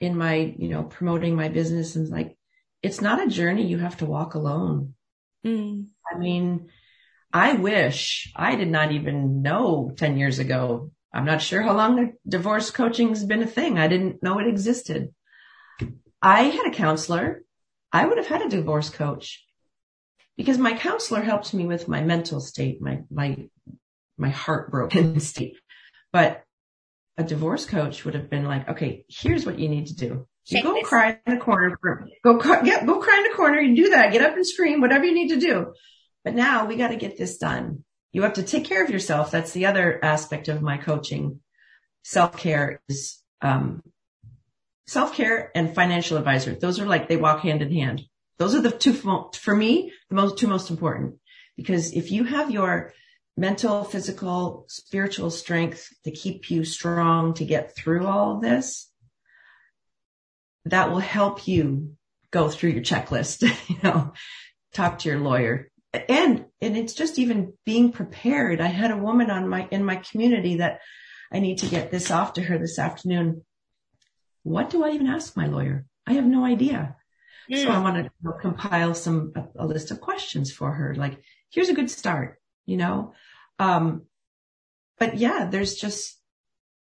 [0.00, 2.36] in my, you know, promoting my business and like,
[2.82, 4.94] it's not a journey you have to walk alone.
[5.44, 5.86] Mm.
[6.12, 6.68] I mean,
[7.32, 10.90] I wish I did not even know 10 years ago.
[11.12, 13.78] I'm not sure how long the divorce coaching has been a thing.
[13.78, 15.14] I didn't know it existed.
[16.20, 17.42] I had a counselor.
[17.92, 19.44] I would have had a divorce coach
[20.36, 23.48] because my counselor helped me with my mental state, my, my,
[24.18, 25.56] my heartbroken state.
[26.12, 26.44] But
[27.16, 30.26] a divorce coach would have been like, okay, here's what you need to do.
[30.46, 30.88] You go this.
[30.88, 31.78] cry in the corner.
[32.24, 33.60] Go, get, go cry in the corner.
[33.60, 34.12] You do that.
[34.12, 35.74] Get up and scream, whatever you need to do.
[36.24, 37.84] But now we got to get this done.
[38.12, 39.30] You have to take care of yourself.
[39.30, 41.40] That's the other aspect of my coaching.
[42.02, 43.82] Self care is, um,
[44.86, 46.54] self care and financial advisor.
[46.54, 48.02] Those are like, they walk hand in hand.
[48.38, 51.16] Those are the two, for me, the most, two most important
[51.58, 52.94] because if you have your
[53.36, 58.90] mental, physical, spiritual strength to keep you strong to get through all of this,
[60.64, 61.96] that will help you
[62.30, 64.12] go through your checklist, you know,
[64.72, 65.68] talk to your lawyer.
[66.08, 68.60] And, and it's just even being prepared.
[68.60, 70.80] I had a woman on my, in my community that
[71.32, 73.44] I need to get this off to her this afternoon.
[74.42, 75.86] What do I even ask my lawyer?
[76.06, 76.96] I have no idea.
[77.50, 77.62] Mm.
[77.62, 80.94] So I want to compile some, a, a list of questions for her.
[80.94, 83.14] Like, here's a good start, you know?
[83.58, 84.02] Um,
[84.98, 86.18] but yeah, there's just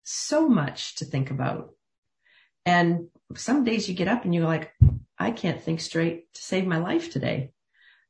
[0.03, 1.71] so much to think about.
[2.65, 4.71] And some days you get up and you're like,
[5.19, 7.51] I can't think straight to save my life today.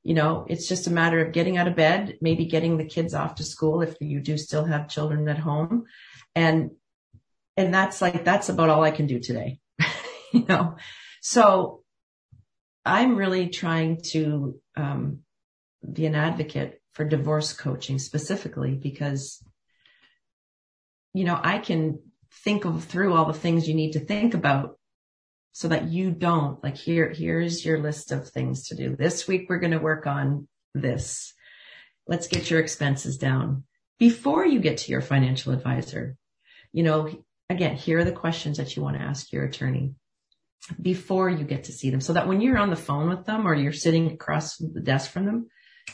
[0.07, 3.13] You know, it's just a matter of getting out of bed, maybe getting the kids
[3.13, 5.83] off to school if you do still have children at home.
[6.33, 6.71] And,
[7.57, 9.59] and that's like, that's about all I can do today.
[10.31, 10.77] you know,
[11.21, 11.83] so
[12.85, 15.23] I'm really trying to, um,
[15.91, 19.43] be an advocate for divorce coaching specifically because,
[21.13, 21.99] you know, I can
[22.45, 24.76] think of through all the things you need to think about
[25.51, 28.95] so that you don't like here, here's your list of things to do.
[28.95, 31.33] This week we're going to work on this.
[32.07, 33.63] Let's get your expenses down
[33.99, 36.15] before you get to your financial advisor.
[36.71, 37.09] You know,
[37.49, 39.95] again, here are the questions that you want to ask your attorney
[40.81, 43.47] before you get to see them so that when you're on the phone with them
[43.47, 45.47] or you're sitting across the desk from them,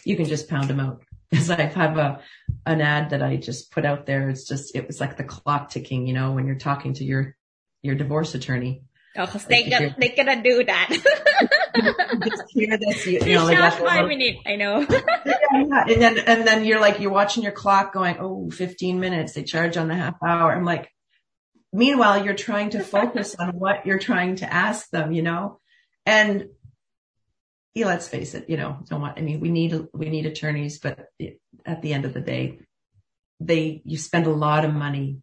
[0.04, 1.04] you can just pound them out.
[1.34, 2.20] Because I have a
[2.68, 4.30] an ad that I just put out there.
[4.30, 7.36] It's just it was like the clock ticking, you know, when you're talking to your
[7.82, 8.84] your divorce attorney.
[9.16, 10.90] Oh, cause they got, they gonna do that.
[12.26, 14.40] just hear this, you, you know, like five minutes.
[14.46, 14.80] I know.
[14.90, 19.34] yeah, and then and then you're like you're watching your clock, going, oh, 15 minutes.
[19.34, 20.52] They charge on the half hour.
[20.52, 20.90] I'm like,
[21.74, 25.60] meanwhile, you're trying to focus on what you're trying to ask them, you know,
[26.06, 26.50] and
[27.74, 30.78] yeah, let's face it, you know, don't want, I mean, we need, we need attorneys,
[30.80, 31.08] but
[31.66, 32.60] at the end of the day,
[33.40, 35.18] they, you spend a lot of money,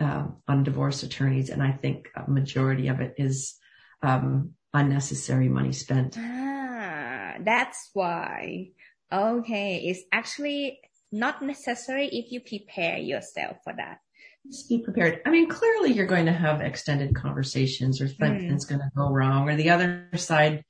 [0.00, 1.50] uh, on divorce attorneys.
[1.50, 3.56] And I think a majority of it is,
[4.02, 6.16] um, unnecessary money spent.
[6.18, 8.70] Ah, that's why.
[9.12, 9.76] Okay.
[9.84, 10.80] It's actually
[11.10, 13.98] not necessary if you prepare yourself for that.
[14.46, 15.22] Just be prepared.
[15.26, 18.68] I mean, clearly you're going to have extended conversations or something's mm.
[18.68, 20.62] going to go wrong or the other side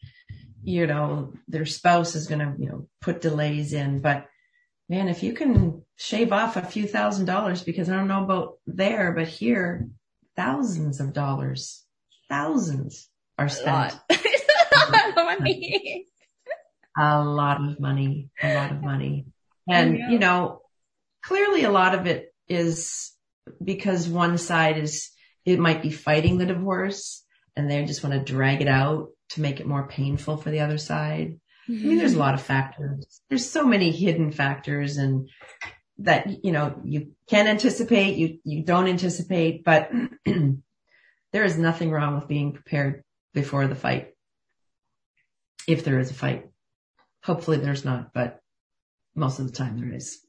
[0.67, 4.01] you know, their spouse is going to, you know, put delays in.
[4.01, 4.27] But
[4.89, 8.59] man, if you can shave off a few thousand dollars, because I don't know about
[8.67, 9.89] there, but here,
[10.37, 11.85] thousands of dollars,
[12.29, 13.99] thousands are spent.
[15.17, 16.07] money.
[16.99, 19.27] a lot of money, a lot of money.
[19.69, 20.63] And, you know,
[21.23, 23.13] clearly a lot of it is
[23.63, 25.11] because one side is,
[25.45, 27.25] it might be fighting the divorce
[27.57, 30.61] and they just want to drag it out to make it more painful for the
[30.61, 31.41] other side.
[31.69, 31.85] Mm-hmm.
[31.85, 33.21] I mean, there's a lot of factors.
[33.29, 35.29] There's so many hidden factors and
[35.99, 39.91] that, you know, you can anticipate, you, you don't anticipate, but
[40.25, 43.03] there is nothing wrong with being prepared
[43.35, 44.13] before the fight.
[45.67, 46.49] If there is a fight.
[47.25, 48.39] Hopefully there's not, but
[49.17, 50.21] most of the time there is.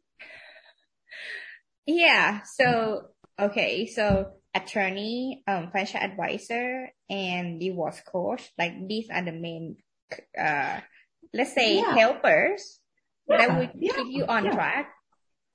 [1.86, 2.42] Yeah.
[2.44, 3.86] So, okay.
[3.86, 9.78] So attorney, um, financial advisor and divorce coach, like these are the main,
[10.40, 10.80] uh,
[11.34, 11.94] let's say yeah.
[11.94, 12.80] helpers
[13.28, 13.38] yeah.
[13.38, 13.94] that would yeah.
[13.94, 14.94] keep you on track.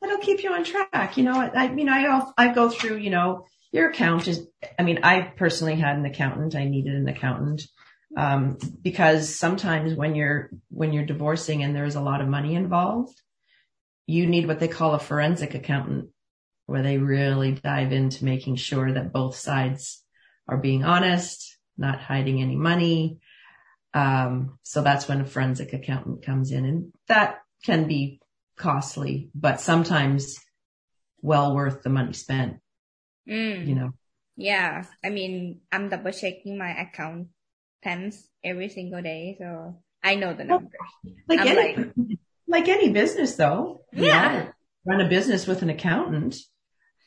[0.00, 1.16] That'll keep you on track.
[1.16, 4.46] You know, I, I mean, I, I go through, you know, your account is,
[4.78, 6.54] I mean, I personally had an accountant.
[6.56, 7.62] I needed an accountant.
[8.14, 13.18] Um, because sometimes when you're, when you're divorcing and there's a lot of money involved,
[14.06, 16.10] you need what they call a forensic accountant
[16.66, 20.02] where they really dive into making sure that both sides
[20.48, 23.18] are being honest, not hiding any money.
[23.94, 28.20] Um, so that's when a forensic accountant comes in and that can be
[28.56, 30.38] costly, but sometimes
[31.20, 32.58] well worth the money spent.
[33.28, 33.66] Mm.
[33.66, 33.90] You know?
[34.36, 34.84] Yeah.
[35.04, 37.28] I mean, I'm double checking my account
[37.82, 39.36] pens every single day.
[39.38, 40.70] So I know the numbers.
[41.28, 41.94] Like any, like,
[42.48, 43.82] like any business though.
[43.92, 44.48] Yeah.
[44.84, 46.36] run a business with an accountant.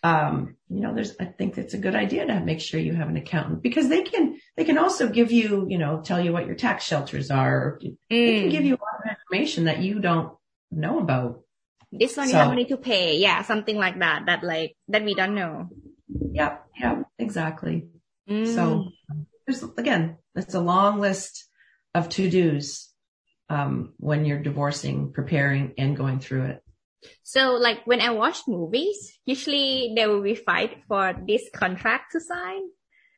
[0.06, 3.10] Um, you know, there's, I think it's a good idea to make sure you have
[3.10, 6.46] an accountant because they can, they can also give you, you know, tell you what
[6.46, 7.80] your tax shelters are.
[7.84, 7.98] Mm.
[8.12, 8.68] They can give mm.
[8.68, 10.38] you a lot of information that you don't
[10.70, 11.42] know about.
[11.92, 13.18] This one so, you have money to pay.
[13.18, 13.42] Yeah.
[13.42, 15.70] Something like that, that like, that we don't know.
[16.32, 16.58] Yeah.
[16.80, 17.02] Yeah.
[17.18, 17.88] Exactly.
[18.30, 18.54] Mm.
[18.54, 18.92] So
[19.48, 21.48] there's, again, it's a long list
[21.96, 22.94] of to dos,
[23.50, 26.62] um, when you're divorcing, preparing and going through it.
[27.24, 32.20] So like when I watch movies, usually there will be fight for this contract to
[32.20, 32.62] sign.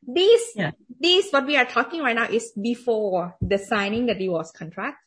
[0.02, 0.70] This, yeah.
[1.00, 4.98] this, what we are talking right now is before the signing the divorce contract.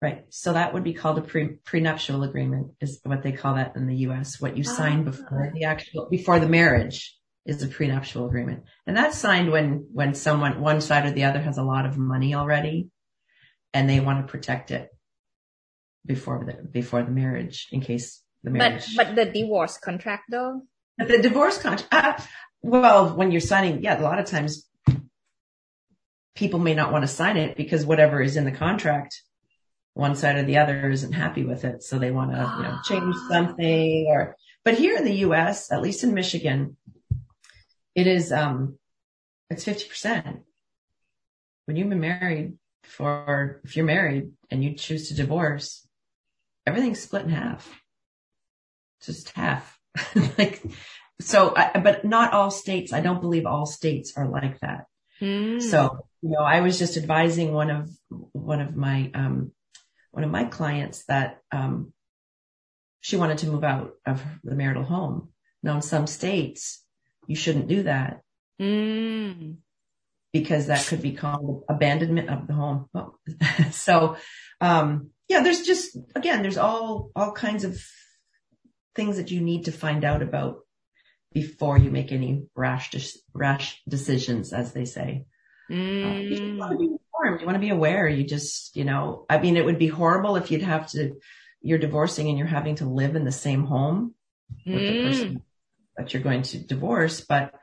[0.00, 0.24] Right.
[0.30, 3.86] So that would be called a pre, prenuptial agreement is what they call that in
[3.86, 4.40] the U.S.
[4.40, 5.04] What you sign ah.
[5.04, 8.64] before the actual, before the marriage is a prenuptial agreement.
[8.86, 11.98] And that's signed when, when someone, one side or the other has a lot of
[11.98, 12.88] money already
[13.72, 14.88] and they want to protect it
[16.04, 18.96] before the, before the marriage in case the marriage.
[18.96, 20.62] But, but the divorce contract though?
[20.98, 22.22] But the divorce contract, uh,
[22.62, 24.68] well, when you're signing, yeah, a lot of times
[26.34, 29.20] people may not want to sign it because whatever is in the contract,
[29.94, 31.82] one side or the other isn't happy with it.
[31.82, 33.28] So they want to, you know, change ah.
[33.30, 36.76] something or, but here in the U.S., at least in Michigan,
[37.94, 38.78] it is, um,
[39.50, 40.40] it's 50%.
[41.66, 45.86] When you've been married for, if you're married and you choose to divorce,
[46.66, 47.68] everything's split in half.
[49.02, 49.78] Just half.
[50.38, 50.62] like,
[51.20, 54.86] so, I, but not all states, I don't believe all states are like that.
[55.20, 55.62] Mm.
[55.62, 59.52] So, you know, I was just advising one of, one of my, um,
[60.10, 61.92] one of my clients that, um,
[63.00, 65.30] she wanted to move out of the marital home.
[65.62, 66.84] Now in some states,
[67.26, 68.22] you shouldn't do that.
[68.60, 69.56] Mm.
[70.32, 72.88] Because that could be called abandonment of the home.
[73.70, 74.16] so,
[74.60, 77.82] um, yeah, there's just, again, there's all, all kinds of
[78.94, 80.58] things that you need to find out about
[81.32, 82.94] before you make any rash,
[83.32, 85.24] rash decisions, as they say.
[85.70, 86.04] Mm.
[86.04, 87.40] Uh, you want to be informed.
[87.40, 88.06] You want to be aware.
[88.06, 91.14] You just, you know, I mean, it would be horrible if you'd have to,
[91.62, 94.14] you're divorcing and you're having to live in the same home
[94.66, 94.86] with mm.
[94.86, 95.42] the person
[95.96, 97.22] that you're going to divorce.
[97.22, 97.54] But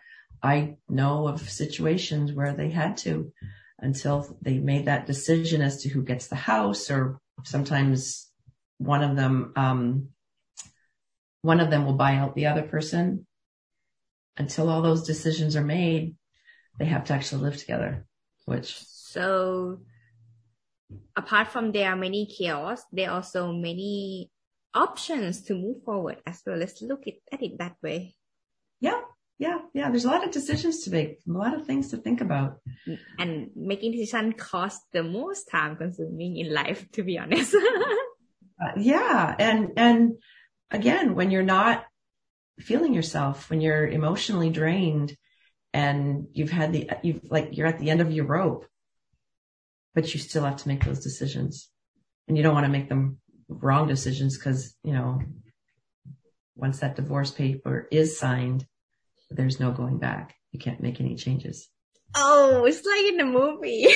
[0.42, 3.32] I know of situations where they had to
[3.78, 8.32] until they made that decision as to who gets the house or sometimes
[8.78, 10.10] one of them, um,
[11.42, 13.26] one of them will buy out the other person
[14.38, 16.16] until all those decisions are made.
[16.80, 18.06] They have to actually live together,
[18.46, 18.78] which.
[18.80, 19.82] So
[21.16, 24.32] apart from there are many chaos, there are also many
[24.74, 26.58] options to move forward as well.
[26.58, 28.16] Let's look at it that way.
[28.80, 29.02] Yeah.
[29.40, 29.60] Yeah.
[29.74, 29.90] Yeah.
[29.90, 32.60] There's a lot of decisions to make, a lot of things to think about.
[33.18, 37.56] And making decisions costs the most time consuming in life, to be honest.
[38.62, 39.34] uh, yeah.
[39.40, 40.12] And, and
[40.70, 41.86] again, when you're not
[42.60, 45.16] feeling yourself, when you're emotionally drained
[45.74, 48.66] and you've had the, you've like, you're at the end of your rope,
[49.96, 51.70] but you still have to make those decisions
[52.28, 55.22] and you don't want to make them wrong decisions because, you know,
[56.56, 58.66] once that divorce paper is signed,
[59.30, 60.36] there's no going back.
[60.52, 61.70] You can't make any changes.
[62.16, 63.88] Oh, it's like in the movie.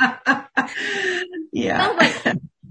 [1.52, 1.78] yeah.
[1.78, 1.98] No,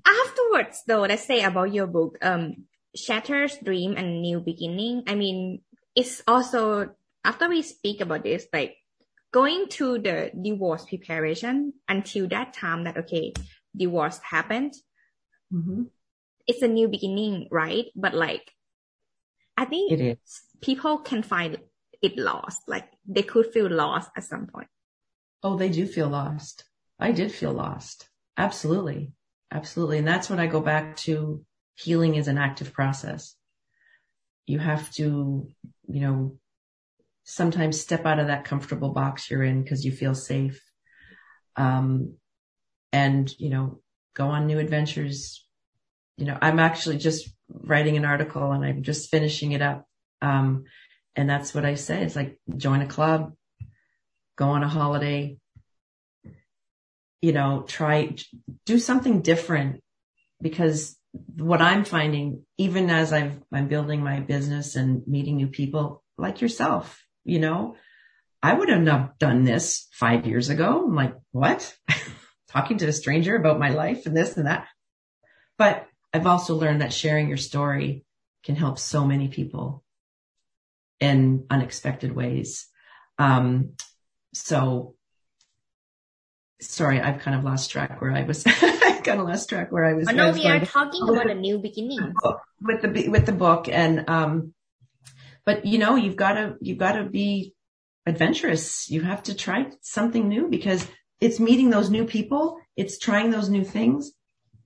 [0.06, 2.66] afterwards though, let's say about your book, um,
[2.98, 5.04] Shatter's Dream and New Beginning.
[5.08, 5.62] I mean,
[5.96, 6.90] it's also,
[7.24, 8.78] after we speak about this, like
[9.32, 13.34] going to the divorce preparation until that time that, okay,
[13.76, 14.74] divorce happened.
[15.54, 15.84] Mm-hmm.
[16.48, 17.86] It's a new beginning, right?
[17.96, 18.52] But like,
[19.56, 20.42] I think It is.
[20.62, 21.58] People can find
[22.02, 22.62] it lost.
[22.68, 24.68] Like they could feel lost at some point.
[25.44, 26.66] Oh, they do feel lost.
[27.00, 28.10] I did feel lost.
[28.38, 29.14] Absolutely.
[29.52, 30.00] Absolutely.
[30.00, 31.44] And that's when I go back to
[31.76, 33.36] healing is an active process.
[34.46, 35.48] You have to,
[35.88, 36.38] you know,
[37.24, 40.62] sometimes step out of that comfortable box you're in because you feel safe.
[41.56, 42.16] Um,
[42.92, 43.80] and, you know,
[44.16, 45.46] go on new adventures.
[46.18, 49.86] You know, I'm actually just writing an article and I'm just finishing it up.
[50.22, 50.66] Um,
[51.16, 52.04] and that's what I say.
[52.04, 53.34] It's like join a club,
[54.38, 55.38] go on a holiday,
[57.22, 58.16] you know, try,
[58.66, 59.82] do something different
[60.42, 60.96] because
[61.38, 66.42] what I'm finding, even as I've, I'm building my business and meeting new people like
[66.42, 67.76] yourself, you know,
[68.42, 70.86] I would have not done this five years ago.
[70.86, 71.76] I'm like, what?
[72.48, 74.68] Talking to a stranger about my life and this and that.
[75.58, 78.06] But I've also learned that sharing your story
[78.44, 79.84] can help so many people
[81.00, 82.68] in unexpected ways.
[83.18, 83.72] Um,
[84.34, 84.96] so
[86.62, 88.44] sorry, I've kind of lost track where I was.
[88.48, 90.08] I kind of lost track where I was.
[90.10, 92.14] Oh, no, I was we are talking about a new beginning.
[92.62, 94.54] with the with the book and um
[95.46, 97.54] but you know you've got to you've got to be
[98.06, 100.88] adventurous you have to try something new because
[101.22, 104.12] it's meeting those new people it's trying those new things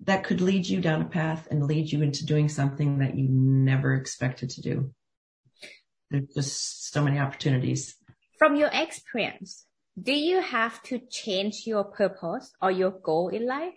[0.02, 3.28] that could lead you down a path and lead you into doing something that you
[3.30, 4.92] never expected to do
[6.10, 7.96] there's just so many opportunities
[8.38, 9.66] From your experience,
[10.02, 13.74] do you have to change your purpose or your goal in life?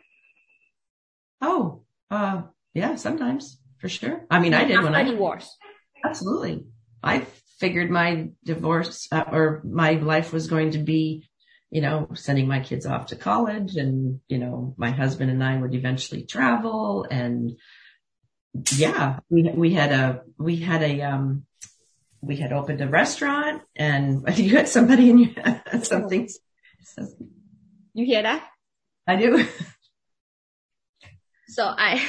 [1.41, 5.49] oh uh yeah sometimes for sure i mean i did when i divorce.
[6.05, 6.65] Absolutely.
[7.03, 7.27] I
[7.59, 11.29] figured my divorce uh, or my life was going to be,
[11.71, 15.57] you know, sending my kids off to college and, you know, my husband and I
[15.57, 17.53] would eventually travel and
[18.75, 21.45] yeah, we, we had a, we had a, um,
[22.21, 26.29] we had opened a restaurant and you had somebody in your, something.
[27.95, 28.45] You hear that?
[29.07, 29.47] I do.
[31.49, 32.03] So I,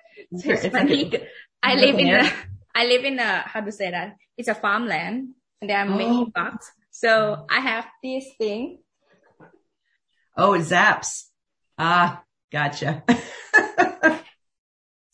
[0.32, 1.06] it's funny.
[1.06, 1.28] okay.
[1.62, 2.30] I live in a,
[2.74, 4.16] I live in a, how to say that?
[4.36, 5.30] It's a farmland
[5.60, 5.96] and there are Oh.
[5.96, 6.70] many bugs.
[6.90, 8.78] So I have this thing.
[10.36, 11.24] Oh, it zaps.
[11.78, 13.02] Ah, gotcha.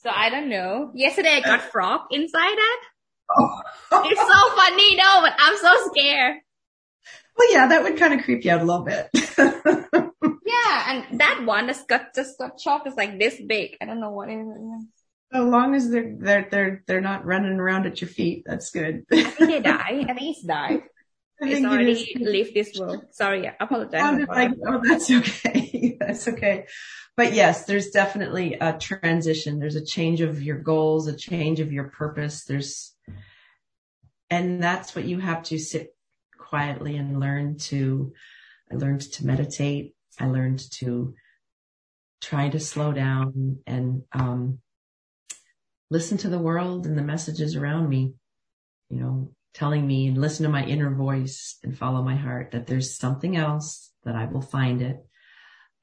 [0.01, 0.93] So I don't know.
[0.95, 2.81] Yesterday I got frog inside that.
[3.39, 3.61] oh.
[3.93, 6.37] It's so funny no, but I'm so scared.
[7.37, 9.09] Well, yeah, that would kind of creep you out a little bit.
[10.49, 13.77] Yeah, and that one that's got just chalk is like this big.
[13.83, 14.87] I don't know what it is.
[15.31, 19.05] As long as they're they're they're they're not running around at your feet, that's good.
[19.13, 20.07] I think they die.
[20.09, 20.83] I think it's died.
[21.43, 23.05] I it already is- leave this world.
[23.13, 24.01] Sorry, I apologize.
[24.01, 25.97] Oh, sounded like, oh, that's okay.
[26.01, 26.67] that's okay.
[27.17, 29.59] But yes, there's definitely a transition.
[29.59, 32.45] There's a change of your goals, a change of your purpose.
[32.45, 32.95] There's,
[34.31, 35.95] and that's what you have to sit
[36.39, 38.13] quietly and learn to,
[38.71, 39.95] I learned to meditate.
[40.19, 41.15] I learned to
[42.21, 44.59] try to slow down and, um,
[45.91, 48.13] listen to the world and the messages around me,
[48.91, 52.67] you know, telling me and listen to my inner voice and follow my heart that
[52.67, 54.99] there's something else that I will find it.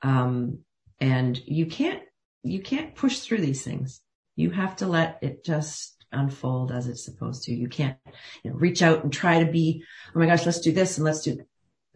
[0.02, 0.60] Um,
[1.00, 2.04] and you can't,
[2.44, 4.02] you can't push through these things.
[4.36, 7.54] You have to let it just unfold as it's supposed to.
[7.54, 7.98] You can't
[8.44, 9.84] you know, reach out and try to be,
[10.16, 11.46] oh my gosh, let's do this and let's do,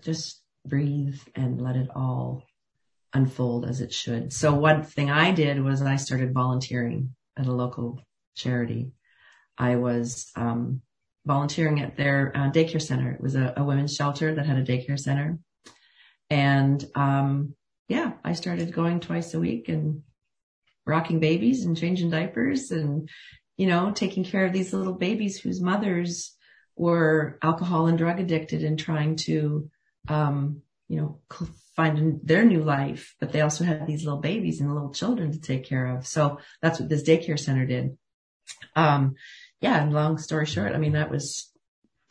[0.02, 2.44] just breathe and let it all
[3.14, 4.32] unfold as it should.
[4.32, 8.02] So one thing I did was I started volunteering at a local
[8.36, 8.92] charity.
[9.58, 10.82] I was, um,
[11.26, 13.12] volunteering at their uh, daycare center.
[13.12, 15.40] It was a, a women's shelter that had a daycare center.
[16.30, 17.56] And, um,
[17.88, 20.04] yeah, I started going twice a week and
[20.86, 23.10] rocking babies and changing diapers and,
[23.60, 26.34] you know, taking care of these little babies whose mothers
[26.78, 29.70] were alcohol and drug addicted and trying to,
[30.07, 31.20] um, you know,
[31.76, 35.41] find their new life, but they also had these little babies and little children to
[35.41, 36.07] take care of.
[36.07, 37.97] So that's what this daycare center did.
[38.78, 39.16] Um,
[39.60, 41.51] yeah, and long story short, I mean, that was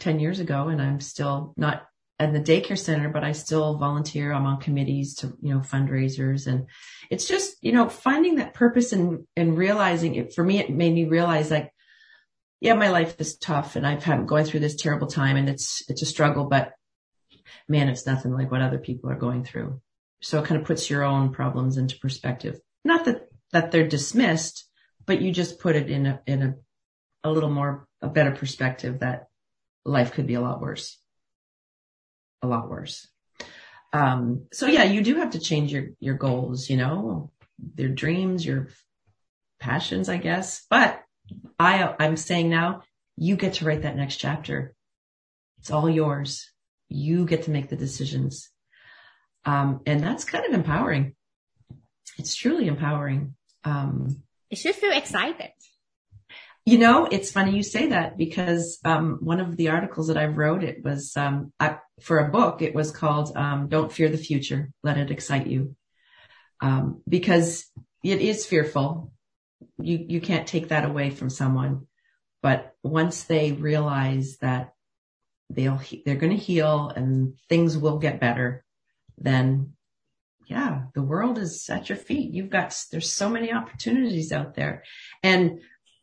[0.01, 1.88] 10 years ago and I'm still not
[2.19, 4.33] at the daycare center, but I still volunteer.
[4.33, 6.67] I'm on committees to, you know, fundraisers and
[7.11, 10.93] it's just, you know, finding that purpose and, and realizing it for me, it made
[10.93, 11.73] me realize like,
[12.61, 15.89] yeah, my life is tough and I've had going through this terrible time and it's,
[15.89, 16.73] it's a struggle, but
[17.69, 19.81] man, it's nothing like what other people are going through.
[20.21, 22.59] So it kind of puts your own problems into perspective.
[22.85, 24.69] Not that, that they're dismissed,
[25.07, 26.55] but you just put it in a, in a,
[27.23, 29.29] a little more, a better perspective that
[29.85, 30.99] life could be a lot worse.
[32.43, 33.09] A lot worse.
[33.93, 37.31] Um, so yeah, you do have to change your, your goals, you know,
[37.77, 38.69] your dreams, your
[39.59, 40.65] passions, I guess.
[40.69, 41.03] But
[41.59, 42.83] I, I'm saying now,
[43.17, 44.75] you get to write that next chapter.
[45.59, 46.51] It's all yours.
[46.89, 48.51] You get to make the decisions.
[49.45, 51.15] Um, and that's kind of empowering.
[52.19, 53.35] It's truly empowering.
[53.65, 55.51] Um, it should feel excited.
[56.69, 60.27] You know, it's funny you say that because um, one of the articles that I
[60.27, 62.61] wrote, it was um, I, for a book.
[62.61, 65.75] It was called um, "Don't Fear the Future, Let It Excite You,"
[66.61, 67.65] um, because
[68.05, 69.13] it is fearful.
[69.79, 71.87] You you can't take that away from someone,
[72.43, 74.75] but once they realize that
[75.49, 78.63] they'll they're going to heal and things will get better,
[79.17, 79.73] then
[80.49, 82.33] yeah, the world is at your feet.
[82.33, 84.83] You've got, there's so many opportunities out there.
[85.23, 85.61] And,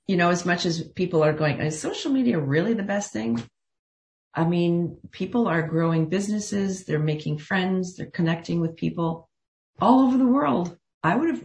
[0.08, 3.42] you know, as much as people are going, is social media really the best thing?
[4.34, 6.86] I mean, people are growing businesses.
[6.86, 7.96] They're making friends.
[7.96, 9.30] They're connecting with people
[9.80, 10.78] all over the world.
[11.02, 11.44] I would have,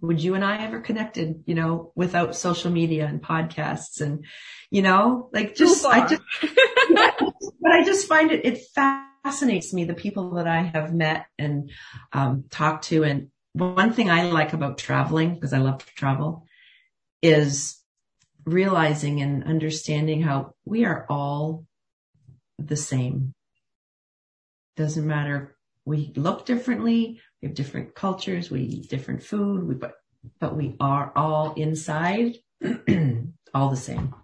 [0.00, 4.24] would you and I ever connected, you know, without social media and podcasts and,
[4.70, 9.94] you know, like just, I just, but I just find it, it fascinates me, the
[9.94, 11.70] people that I have met and
[12.12, 13.02] um, talked to.
[13.04, 16.46] And one thing I like about traveling, because I love to travel,
[17.22, 17.78] is
[18.44, 21.66] realizing and understanding how we are all
[22.58, 23.34] the same.
[24.76, 25.56] Doesn't matter.
[25.84, 27.20] We look differently.
[27.40, 28.50] We have different cultures.
[28.50, 29.66] We eat different food.
[29.66, 29.94] We, but,
[30.40, 32.36] but we are all inside
[33.54, 34.14] all the same.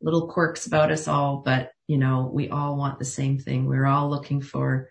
[0.00, 3.66] Little quirks about us all, but you know, we all want the same thing.
[3.66, 4.90] We're all looking for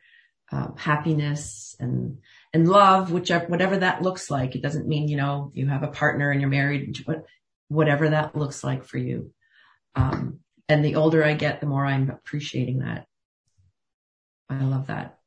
[0.52, 2.20] uh, happiness and
[2.56, 4.56] and love, whichever whatever that looks like.
[4.56, 7.26] It doesn't mean you know you have a partner and you're married, but
[7.68, 9.34] whatever that looks like for you.
[9.94, 10.40] Um,
[10.70, 13.08] and the older I get, the more I'm appreciating that.
[14.50, 15.20] I love that.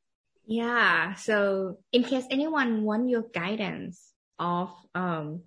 [0.47, 1.13] Yeah.
[1.13, 5.43] So in case anyone want your guidance of um,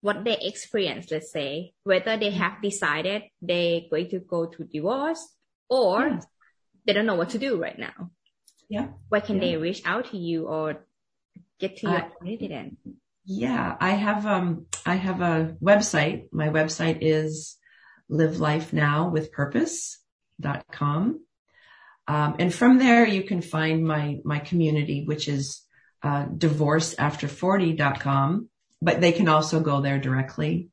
[0.00, 5.28] what they experience, let's say, whether they have decided they're going to go to divorce
[5.68, 6.26] or yes.
[6.86, 8.10] they don't know what to do right now.
[8.68, 8.88] Yeah.
[9.08, 9.42] Where can yeah.
[9.42, 10.84] they reach out to you or
[11.60, 12.76] get to your uh, community then?
[13.24, 16.24] Yeah, I have, um, I have a website.
[16.32, 17.56] My website is
[18.08, 21.20] live life now with livelifenowwithpurpose.com.
[22.06, 25.62] Um, and from there you can find my, my community, which is,
[26.02, 28.50] uh, divorceafter40.com
[28.84, 30.68] but they can also go there directly.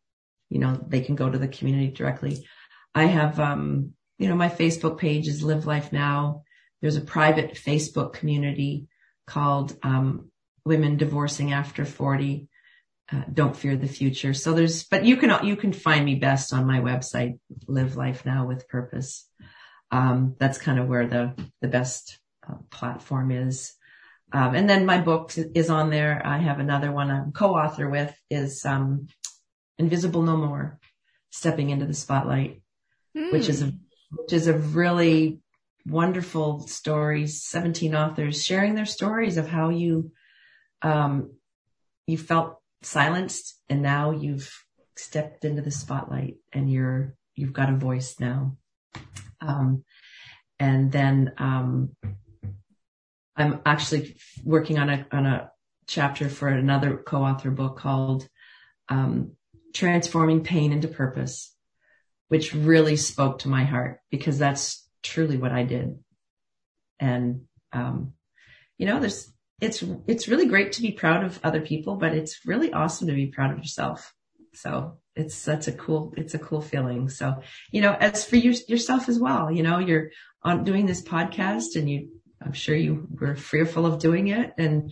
[0.50, 2.46] You know, they can go to the community directly.
[2.94, 6.44] I have, um, you know, my Facebook page is Live Life Now.
[6.82, 8.88] There's a private Facebook community
[9.28, 10.32] called, um,
[10.66, 12.48] Women Divorcing After 40.
[13.12, 14.34] Uh, don't fear the future.
[14.34, 18.26] So there's, but you can, you can find me best on my website, Live Life
[18.26, 19.28] Now with Purpose.
[19.92, 23.74] Um, that's kind of where the, the best uh, platform is.
[24.32, 26.22] Um, and then my book is on there.
[26.26, 29.08] I have another one I'm co-author with is, um,
[29.78, 30.80] Invisible No More,
[31.32, 32.62] Stepping into the Spotlight,
[33.18, 33.32] mm.
[33.34, 33.74] which is a,
[34.12, 35.40] which is a really
[35.86, 40.12] wonderful stories, 17 authors sharing their stories of how you,
[40.82, 41.34] um,
[42.08, 44.52] you felt silenced and now you've
[44.96, 48.58] stepped into the spotlight and you're, you've got a voice now.
[49.40, 49.84] Um,
[50.60, 51.96] and then, um,
[53.36, 55.52] I'm actually working on a on a
[55.88, 58.28] chapter for another co-author book called
[58.90, 59.34] um,
[59.74, 61.56] "Transforming Pain into Purpose,"
[62.28, 65.99] which really spoke to my heart because that's truly what I did.
[66.99, 67.41] And
[67.74, 68.14] um,
[68.78, 72.45] you know, there's it's it's really great to be proud of other people, but it's
[72.45, 74.14] really awesome to be proud of yourself.
[74.54, 77.10] So it's such a cool it's a cool feeling.
[77.10, 77.41] So
[77.72, 80.10] you know, as for you yourself as well, you know, you're
[80.43, 82.10] on doing this podcast and you
[82.43, 84.91] I'm sure you were fearful of doing it and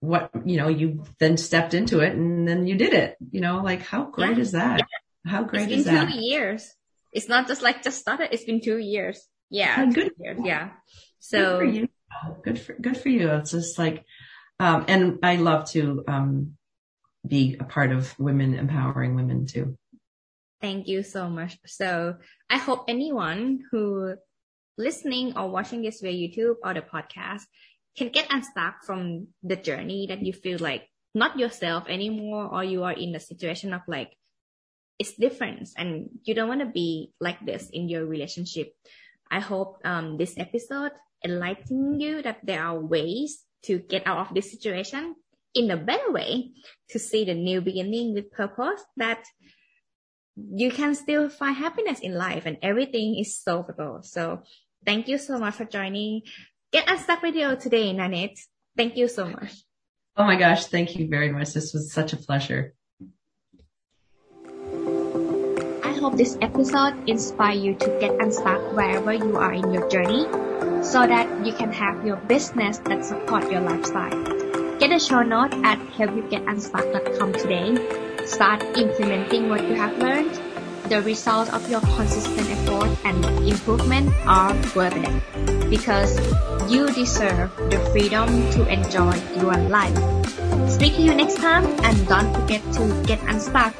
[0.00, 3.62] what, you know, you then stepped into it and then you did it, you know,
[3.62, 4.42] like how great yeah.
[4.42, 4.82] is that?
[5.26, 6.10] How great is that?
[6.14, 6.74] years.
[7.12, 8.32] It's not just like just started.
[8.32, 9.26] It's been two years.
[9.50, 9.86] Yeah.
[9.86, 10.12] Oh, good.
[10.18, 10.38] Years.
[10.44, 10.70] Yeah.
[11.18, 11.88] So good for you.
[12.42, 13.28] Good for, good for you.
[13.30, 14.04] It's just like,
[14.58, 16.56] um, and I love to, um,
[17.26, 19.76] be a part of women empowering women too.
[20.60, 21.58] Thank you so much.
[21.66, 22.16] So
[22.48, 24.14] I hope anyone who
[24.76, 27.42] listening or watching this via YouTube or the podcast
[27.96, 32.84] can get unstuck from the journey that you feel like not yourself anymore or you
[32.84, 34.16] are in a situation of like
[35.00, 38.68] it's different and you don't want to be like this in your relationship.
[39.30, 40.92] I hope um, this episode
[41.24, 45.16] enlightening you that there are ways to get out of this situation
[45.54, 46.52] in a better way,
[46.90, 49.24] to see the new beginning with purpose that
[50.36, 54.00] you can still find happiness in life and everything is solvable.
[54.02, 54.42] So
[54.84, 56.22] thank you so much for joining
[56.72, 58.38] Get Unstuck Radio today, Nanette.
[58.76, 59.64] Thank you so much.
[60.16, 61.52] Oh my gosh, thank you very much.
[61.54, 62.74] This was such a pleasure.
[66.00, 70.24] Hope this episode inspire you to get unstuck wherever you are in your journey
[70.82, 74.16] so that you can have your business that support your lifestyle.
[74.78, 77.76] Get a show note at helpyougetunstuck.com today.
[78.24, 80.32] Start implementing what you have learned.
[80.88, 86.16] The results of your consistent effort and improvement are worth it because
[86.72, 90.00] you deserve the freedom to enjoy your life.
[90.70, 93.74] Speak to you next time and don't forget to get unstuck